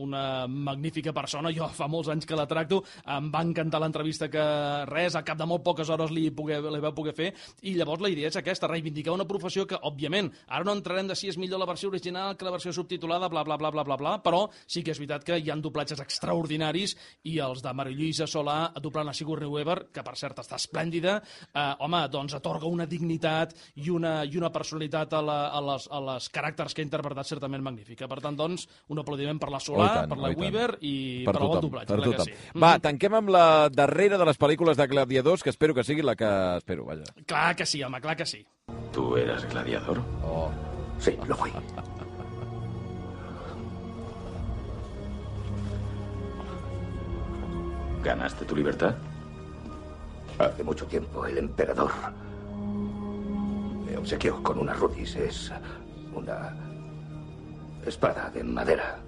una 0.00 0.46
magnífica 0.48 1.12
persona. 1.12 1.52
Jo 1.52 1.68
fa 1.76 1.90
molts 1.92 2.08
anys 2.08 2.24
que 2.24 2.38
la 2.40 2.46
tracto. 2.48 2.78
Em 3.04 3.28
va 3.34 3.42
encantar 3.44 3.82
l'entrevista 3.84 4.30
que 4.32 4.46
res, 4.88 5.12
a 5.12 5.22
cap 5.28 5.36
de 5.36 5.44
molt 5.50 5.60
poques 5.66 5.90
hores 5.92 6.14
li, 6.16 6.30
pogué, 6.32 6.56
li 6.56 6.80
va 6.80 6.94
poder 6.96 7.12
fer. 7.12 7.28
I 7.68 7.76
llavors 7.76 8.00
la 8.00 8.14
idea 8.14 8.32
és 8.32 8.40
aquesta, 8.40 8.72
reivindicar 8.72 9.12
una 9.12 9.28
professió 9.28 9.66
que, 9.68 9.76
òbviament, 9.76 10.32
ara 10.48 10.64
no 10.64 10.72
entrarem 10.72 11.12
de 11.12 11.18
si 11.20 11.28
és 11.28 11.36
millor 11.36 11.60
la 11.60 11.68
versió 11.68 11.92
original 11.92 12.40
que 12.40 12.48
la 12.48 12.56
versió 12.56 12.72
subtitulada, 12.72 13.28
bla, 13.28 13.44
bla, 13.44 13.60
bla, 13.60 13.74
bla, 13.76 13.84
bla, 13.84 14.00
bla, 14.00 14.16
però 14.24 14.46
sí 14.64 14.80
que 14.80 14.96
és 14.96 15.04
veritat 15.04 15.28
que 15.28 15.36
hi 15.36 15.52
han 15.52 15.60
doblatges 15.60 16.00
extraordinaris 16.00 16.96
i 17.28 17.36
els 17.44 17.60
de 17.60 17.76
Maria 17.76 18.00
Lluïsa 18.00 18.24
Solà 18.24 18.72
doblant 18.80 19.12
a 19.12 19.16
Sigourney 19.20 19.52
Weaver, 19.52 19.82
que 19.92 20.00
per 20.00 20.16
cert 20.16 20.40
està 20.40 20.56
esplèndida, 20.56 21.20
eh, 21.52 21.72
home, 21.84 22.02
doncs 22.12 22.36
atorga 22.38 22.70
una 22.70 22.86
dignitat 22.86 23.54
i 23.82 23.90
una, 23.92 24.18
i 24.24 24.36
una 24.38 24.50
personalitat 24.54 25.16
a, 25.16 25.22
la, 25.24 25.38
a, 25.50 25.62
les, 25.70 25.88
a 25.90 26.02
les 26.10 26.28
caràcters 26.32 26.74
que 26.74 26.84
ha 26.84 26.86
interpretat 26.88 27.30
certament 27.30 27.64
magnífica. 27.64 28.08
Per 28.10 28.20
tant, 28.24 28.36
doncs, 28.38 28.66
un 28.92 29.02
aplaudiment 29.02 29.40
per 29.42 29.50
la 29.54 29.62
Solà, 29.62 29.88
tant, 30.02 30.12
per 30.12 30.20
la 30.22 30.32
Weaver 30.36 30.68
i 30.80 30.96
per, 31.26 31.32
per 31.32 31.40
tothom, 31.40 31.46
el 31.46 31.54
bon 31.54 31.66
doblatge. 31.68 31.92
Per 31.92 32.00
tothom. 32.04 32.30
Sí. 32.30 32.36
Va, 32.54 32.76
mm. 32.76 32.84
tanquem 32.88 33.20
amb 33.20 33.34
la 33.36 33.46
darrera 33.72 34.20
de 34.20 34.28
les 34.28 34.40
pel·lícules 34.40 34.78
de 34.78 34.88
Gladiadors, 34.90 35.42
que 35.42 35.52
espero 35.54 35.74
que 35.74 35.86
sigui 35.86 36.04
la 36.06 36.16
que 36.18 36.30
espero, 36.60 36.86
vaja. 36.88 37.08
Clar 37.26 37.50
que 37.56 37.66
sí, 37.66 37.82
home, 37.82 38.00
clar 38.00 38.16
que 38.16 38.26
sí. 38.26 38.44
¿Tú 38.92 39.16
eras 39.16 39.44
gladiador? 39.48 40.02
Oh. 40.24 40.50
Sí, 40.98 41.16
lo 41.26 41.36
fui. 41.36 41.52
¿Ganaste 48.02 48.44
tu 48.44 48.56
libertad? 48.56 48.94
Hace 50.38 50.62
mucho 50.62 50.86
tiempo 50.86 51.24
el 51.24 51.38
emperador 51.38 51.90
me 53.86 53.96
obsequió 53.96 54.42
con 54.42 54.58
una 54.58 54.74
rudis. 54.74 55.16
Es 55.16 55.52
una 56.14 56.54
espada 57.86 58.30
de 58.30 58.44
madera. 58.44 58.98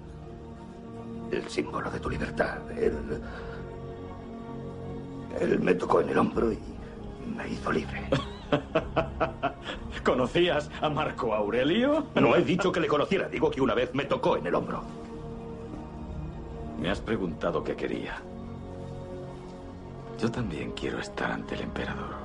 El 1.31 1.47
símbolo 1.47 1.91
de 1.91 1.99
tu 1.99 2.09
libertad. 2.09 2.57
Él, 2.71 3.21
él 5.39 5.59
me 5.59 5.75
tocó 5.75 6.01
en 6.01 6.09
el 6.09 6.17
hombro 6.17 6.51
y 6.51 6.59
me 7.35 7.47
hizo 7.47 7.71
libre. 7.71 8.09
¿Conocías 10.03 10.71
a 10.81 10.89
Marco 10.89 11.35
Aurelio? 11.35 12.07
No 12.15 12.35
he 12.35 12.41
dicho 12.41 12.71
que 12.71 12.79
le 12.79 12.87
conociera, 12.87 13.29
digo 13.29 13.51
que 13.51 13.61
una 13.61 13.75
vez 13.75 13.93
me 13.93 14.05
tocó 14.05 14.37
en 14.37 14.47
el 14.47 14.55
hombro. 14.55 14.81
Me 16.79 16.89
has 16.89 16.99
preguntado 16.99 17.63
qué 17.63 17.75
quería. 17.75 18.19
Yo 20.19 20.29
también 20.29 20.71
quiero 20.71 20.99
estar 20.99 21.31
ante 21.31 21.55
el 21.55 21.61
emperador. 21.61 22.17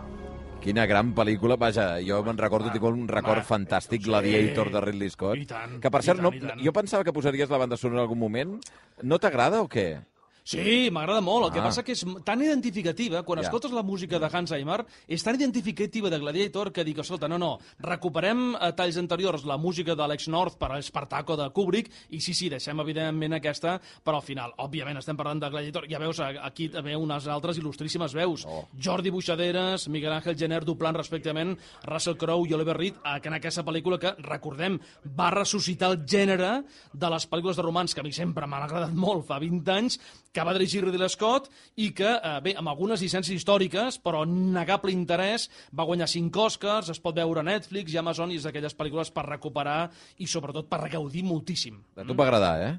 Quina 0.65 0.87
gran 0.89 1.13
pel·lícula, 1.15 1.59
vaja, 1.61 2.01
jo 2.03 2.23
me'n 2.25 2.39
recordo, 2.41 2.71
tinc 2.73 2.87
un 2.89 3.05
record 3.07 3.43
va, 3.43 3.47
fantàstic, 3.47 4.01
sí. 4.01 4.09
Gladiator 4.09 4.71
de 4.73 4.81
Ridley 4.81 5.13
Scott. 5.13 5.37
I 5.39 5.47
tant, 5.47 5.77
que 5.83 5.93
per 5.93 6.01
cert, 6.03 6.23
tant, 6.25 6.41
no, 6.41 6.57
jo 6.65 6.73
pensava 6.73 7.05
que 7.05 7.13
posaries 7.13 7.53
la 7.53 7.61
banda 7.61 7.77
sonora 7.77 8.01
en 8.01 8.07
algun 8.07 8.19
moment. 8.19 8.57
No 9.03 9.19
t'agrada 9.21 9.61
o 9.63 9.69
què? 9.69 10.01
Sí, 10.45 10.91
m'agrada 10.93 11.23
molt. 11.25 11.47
El 11.47 11.53
que 11.55 11.61
Ah. 11.61 11.65
passa 11.65 11.83
que 11.83 11.93
és 11.93 12.05
tan 12.23 12.43
identificativa, 12.43 13.23
quan 13.23 13.39
Ja. 13.39 13.45
escoltes 13.47 13.73
la 13.73 13.83
música 13.83 14.19
de 14.19 14.29
Hans 14.31 14.51
Zimmer, 14.51 14.85
és 15.09 15.23
tan 15.25 15.35
identificativa 15.37 16.11
de 16.11 16.19
Gladiator 16.19 16.71
que 16.71 16.85
dic, 16.85 16.99
escolta, 16.99 17.27
no, 17.27 17.39
no, 17.39 17.59
recuperem 17.79 18.55
a 18.61 18.73
talls 18.77 18.99
anteriors 18.99 19.47
la 19.47 19.57
música 19.57 19.95
d'Alex 19.95 20.29
North 20.29 20.59
per 20.59 20.73
a 20.73 20.79
Espartaco 20.79 21.35
de 21.35 21.49
Kubrick, 21.51 21.91
i 22.11 22.21
sí, 22.21 22.35
sí, 22.35 22.51
deixem 22.51 22.79
evidentment 22.79 23.33
aquesta 23.33 23.81
per 24.03 24.15
al 24.15 24.21
final. 24.21 24.53
Òbviament, 24.59 24.99
estem 24.99 25.17
parlant 25.17 25.41
de 25.41 25.49
Gladiator. 25.49 25.87
Ja 25.89 25.99
veus 25.99 26.21
aquí 26.21 26.69
també 26.69 26.95
unes 26.95 27.27
altres 27.27 27.59
il·lustríssimes 27.59 28.13
veus. 28.13 28.45
Oh. 28.47 28.69
Jordi 28.79 29.09
Buixaderes, 29.09 29.89
Miguel 29.89 30.13
Ángel 30.13 30.37
Jenner 30.37 30.63
doblant 30.63 30.95
respectivament 30.95 31.59
Russell 31.85 32.19
Crowe 32.19 32.47
i 32.47 32.53
Oliver 32.53 32.77
Reed, 32.77 32.97
eh, 33.03 33.21
que 33.23 33.29
en 33.29 33.35
aquesta 33.35 33.65
pel·lícula 33.65 33.99
que, 33.99 34.15
recordem, 34.19 34.79
va 35.19 35.31
ressuscitar 35.31 35.91
el 35.91 36.05
gènere 36.05 36.65
de 36.93 37.09
les 37.11 37.31
pel·lícules 37.31 37.57
de 37.57 37.63
romans, 37.63 37.95
que 37.95 38.01
a 38.01 38.05
mi 38.05 38.13
sempre 38.13 38.47
m'han 38.47 38.65
agradat 38.65 38.93
molt, 38.93 39.25
fa 39.25 39.39
20 39.39 39.73
anys, 39.73 39.99
que 40.35 40.45
va 40.45 40.55
dirigir 40.57 40.83
Ridley 40.83 41.11
Scott 41.13 41.47
i 41.79 41.93
que, 41.95 42.11
eh, 42.11 42.39
bé, 42.43 42.55
amb 42.59 42.73
algunes 42.73 43.03
llicències 43.03 43.39
històriques, 43.39 44.01
però 44.03 44.25
negable 44.27 44.93
interès, 44.93 45.49
va 45.73 45.87
guanyar 45.87 46.09
5 46.11 46.43
Oscars, 46.43 46.91
es 46.91 47.01
pot 47.01 47.15
veure 47.15 47.41
a 47.41 47.47
Netflix 47.47 47.95
i 47.95 48.01
Amazon, 48.03 48.33
i 48.33 48.41
és 48.41 48.49
d'aquelles 48.49 48.75
pel·lícules 48.75 49.13
per 49.15 49.29
recuperar 49.29 49.91
i 50.19 50.27
sobretot 50.27 50.69
per 50.69 50.89
gaudir 50.91 51.23
moltíssim. 51.23 51.79
A 51.97 52.03
tu 52.03 52.19
va 52.19 52.27
agradar, 52.27 52.55
eh? 52.67 52.75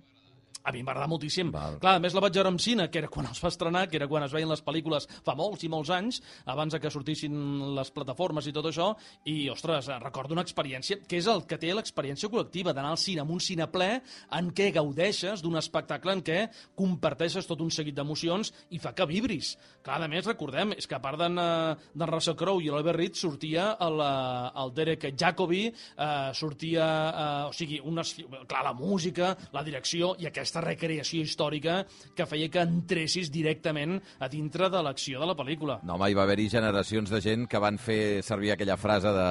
A 0.65 0.73
mi 0.73 0.81
agradar 0.81 1.07
moltíssim. 1.07 1.51
Val. 1.53 1.77
Clar, 1.81 1.95
a 1.99 2.01
més 2.01 2.15
la 2.17 2.23
vaig 2.23 2.33
veure 2.33 2.49
en 2.49 2.57
cine, 2.59 2.87
que 2.89 2.99
era 3.03 3.09
quan 3.11 3.27
es 3.29 3.41
va 3.43 3.51
estrenar, 3.53 3.85
que 3.89 3.99
era 3.99 4.07
quan 4.09 4.25
es 4.25 4.33
veien 4.33 4.49
les 4.49 4.63
pel·lícules 4.65 5.05
fa 5.25 5.35
molts 5.37 5.63
i 5.63 5.69
molts 5.69 5.91
anys, 5.93 6.21
abans 6.49 6.73
de 6.73 6.79
que 6.81 6.91
sortissin 6.93 7.35
les 7.77 7.91
plataformes 7.93 8.47
i 8.49 8.53
tot 8.55 8.65
això, 8.69 8.91
i, 9.29 9.49
ostres, 9.53 9.91
recordo 10.01 10.33
una 10.33 10.45
experiència, 10.45 10.99
que 11.05 11.19
és 11.21 11.29
el 11.29 11.43
que 11.45 11.59
té 11.61 11.69
l'experiència 11.73 12.29
col·lectiva, 12.33 12.73
d'anar 12.73 12.95
al 12.95 13.01
cine 13.01 13.21
amb 13.21 13.35
un 13.35 13.43
cine 13.43 13.67
ple 13.71 13.91
en 14.33 14.49
què 14.57 14.71
gaudeixes 14.75 15.43
d'un 15.45 15.59
espectacle 15.61 16.15
en 16.17 16.23
què 16.25 16.39
comparteixes 16.77 17.45
tot 17.45 17.61
un 17.61 17.71
seguit 17.73 17.95
d'emocions 17.95 18.51
i 18.73 18.81
fa 18.81 18.95
que 18.97 19.05
vibris. 19.09 19.53
Clar, 19.85 20.01
a 20.01 20.09
més, 20.09 20.25
recordem, 20.25 20.73
és 20.79 20.89
que 20.89 20.97
a 20.97 21.01
part 21.03 21.21
d'en 21.21 21.37
eh, 21.41 21.75
d'en 21.93 22.09
Russell 22.09 22.37
Crowe 22.39 22.63
i 22.63 22.71
l'Albert 22.71 22.99
Reed 22.99 23.19
sortia 23.19 23.71
el, 23.85 24.01
eh, 24.01 24.63
el 24.63 24.73
Derek 24.75 25.07
Jacobi, 25.13 25.65
eh, 25.69 26.31
sortia, 26.33 26.87
eh, 27.09 27.49
o 27.49 27.53
sigui, 27.53 27.79
unes, 27.85 28.15
clar, 28.47 28.63
la 28.65 28.73
música, 28.73 29.35
la 29.53 29.63
direcció 29.63 30.15
i 30.19 30.29
aquesta 30.29 30.54
recreació 30.63 31.23
històrica 31.25 31.81
que 32.15 32.27
feia 32.29 32.49
que 32.51 32.63
entressis 32.63 33.31
directament 33.33 33.97
a 34.19 34.29
dintre 34.31 34.69
de 34.69 34.81
l'acció 34.85 35.21
de 35.21 35.29
la 35.29 35.37
pel·lícula. 35.37 35.79
No, 35.83 35.99
hi 36.07 36.17
va 36.17 36.23
haver-hi 36.23 36.49
generacions 36.51 37.11
de 37.11 37.21
gent 37.21 37.47
que 37.51 37.61
van 37.61 37.79
fer 37.81 38.21
servir 38.23 38.53
aquella 38.53 38.77
frase 38.77 39.11
de 39.15 39.29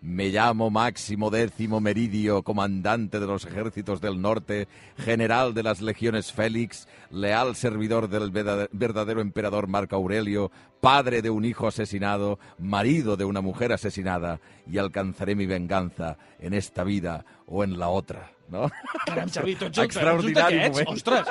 Me 0.00 0.28
llamo 0.28 0.70
Máximo 0.70 1.28
Décimo 1.28 1.80
Meridio, 1.80 2.42
comandante 2.44 3.18
de 3.18 3.26
los 3.26 3.44
ejércitos 3.44 4.00
del 4.00 4.20
norte, 4.22 4.68
general 4.96 5.54
de 5.54 5.64
las 5.64 5.80
legiones 5.80 6.32
Félix, 6.32 6.86
leal 7.10 7.56
servidor 7.56 8.08
del 8.08 8.30
verdad- 8.30 8.68
verdadero 8.70 9.20
emperador 9.20 9.66
Marco 9.66 9.96
Aurelio, 9.96 10.52
padre 10.80 11.20
de 11.20 11.30
un 11.30 11.44
hijo 11.44 11.66
asesinado, 11.66 12.38
marido 12.58 13.16
de 13.16 13.24
una 13.24 13.40
mujer 13.40 13.72
asesinada, 13.72 14.38
y 14.70 14.78
alcanzaré 14.78 15.34
mi 15.34 15.46
venganza 15.46 16.16
en 16.38 16.54
esta 16.54 16.84
vida 16.84 17.24
o 17.46 17.64
en 17.64 17.76
la 17.78 17.88
otra. 17.88 18.30
No? 18.48 18.70
Caram, 19.04 19.28
Xavi, 19.28 19.58
Extraordinari 19.82 20.56
moment. 20.70 20.88
Ostres! 20.88 21.26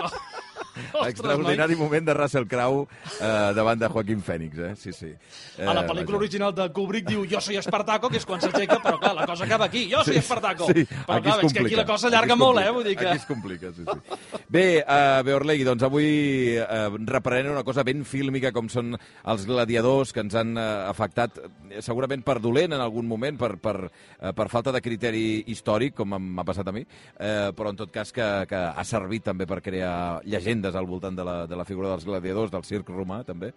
Ostres, 0.94 1.12
Extraordinari 1.14 1.76
moment 1.76 2.06
de 2.08 2.14
Russell 2.18 2.48
Crowe 2.48 2.88
eh, 3.20 3.54
davant 3.58 3.80
de 3.80 3.88
Joaquín 3.88 4.22
Phoenix, 4.22 4.58
eh? 4.58 4.74
Sí, 4.76 4.94
sí. 4.94 5.12
Eh, 5.58 5.66
A 5.66 5.74
la 5.74 5.84
pel·lícula 5.88 6.18
vaja. 6.18 6.24
original 6.26 6.56
de 6.56 6.70
Kubrick 6.74 7.08
diu 7.10 7.26
jo 7.30 7.42
soy 7.42 7.58
Espartaco, 7.58 8.10
que 8.10 8.18
és 8.22 8.26
quan 8.26 8.42
s'aixeca, 8.42 8.80
però 8.84 9.00
clar, 9.02 9.14
la 9.16 9.26
cosa 9.28 9.46
acaba 9.46 9.66
aquí. 9.66 9.88
Jo 9.92 10.04
soy 10.06 10.18
Espartaco. 10.22 10.68
Sí, 10.72 10.86
però 10.86 11.18
aquí 11.20 11.30
clar, 11.30 11.38
veig 11.42 11.54
que 11.54 11.66
aquí 11.66 11.76
la 11.80 11.86
cosa 11.86 12.08
allarga 12.12 12.36
molt, 12.40 12.62
eh? 12.62 12.70
Vull 12.72 12.86
dir 12.88 12.96
que... 12.98 13.08
Aquí 13.08 13.22
es 13.24 13.26
complica, 13.30 13.72
sí, 13.76 13.84
sí. 13.84 14.42
Bé, 14.48 14.66
uh, 14.84 15.24
Beorlegui, 15.28 15.66
doncs 15.68 15.84
avui 15.88 16.58
uh, 16.62 16.96
reprenent 17.10 17.52
una 17.52 17.64
cosa 17.68 17.84
ben 17.88 18.04
fílmica 18.08 18.52
com 18.56 18.70
són 18.72 18.94
els 18.98 19.46
gladiadors 19.50 20.14
que 20.16 20.24
ens 20.24 20.36
han 20.40 20.56
uh, 20.58 20.88
afectat 20.92 21.40
eh, 21.42 21.82
segurament 21.84 22.24
per 22.24 22.38
dolent 22.44 22.76
en 22.76 22.84
algun 22.84 23.08
moment, 23.10 23.38
per, 23.40 23.56
per, 23.64 23.76
uh, 23.90 24.32
per 24.38 24.48
falta 24.54 24.72
de 24.76 24.82
criteri 24.84 25.44
històric, 25.52 25.96
com 25.98 26.16
m'ha 26.16 26.46
passat 26.48 26.68
a 26.70 26.76
mi, 26.76 26.84
uh, 26.86 27.52
però 27.58 27.74
en 27.74 27.80
tot 27.80 27.92
cas 27.94 28.14
que, 28.16 28.28
que 28.50 28.62
ha 28.72 28.86
servit 28.88 29.26
també 29.28 29.48
per 29.50 29.60
crear 29.66 30.22
llegendes 30.68 30.76
al 30.76 30.88
voltant 30.88 31.16
de 31.16 31.24
la, 31.24 31.48
de 31.48 31.56
la 31.56 31.66
figura 31.66 31.90
dels 31.90 32.06
gladiadors, 32.06 32.52
del 32.52 32.64
circ 32.64 32.90
romà, 32.90 33.24
també, 33.26 33.54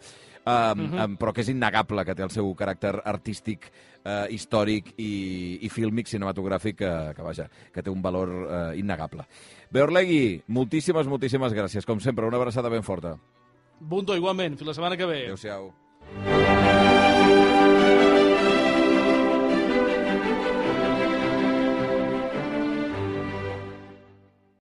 um, 0.47 0.85
um, 0.95 1.17
però 1.17 1.33
que 1.33 1.43
és 1.43 1.51
innegable 1.51 2.05
que 2.05 2.15
té 2.15 2.23
el 2.23 2.31
seu 2.31 2.49
caràcter 2.55 3.01
artístic 3.05 3.71
eh, 4.05 4.27
històric 4.31 4.95
i, 4.99 5.59
i 5.63 5.69
fílmic 5.69 6.09
cinematogràfic 6.09 6.79
que, 6.79 6.93
que, 7.17 7.23
vaja, 7.23 7.49
que 7.73 7.83
té 7.83 7.91
un 7.91 8.03
valor 8.03 8.33
eh, 8.47 8.79
innegable. 8.81 9.27
Beorlegui, 9.71 10.43
moltíssimes, 10.49 11.07
moltíssimes 11.07 11.55
gràcies. 11.55 11.87
Com 11.87 12.01
sempre, 12.01 12.27
una 12.27 12.39
abraçada 12.41 12.71
ben 12.71 12.83
forta. 12.83 13.17
Bunto, 13.81 14.17
igualment. 14.17 14.59
Fins 14.59 14.69
la 14.69 14.77
setmana 14.77 14.99
que 14.99 15.09
ve. 15.09 15.25
Adéu-siau. 15.29 15.71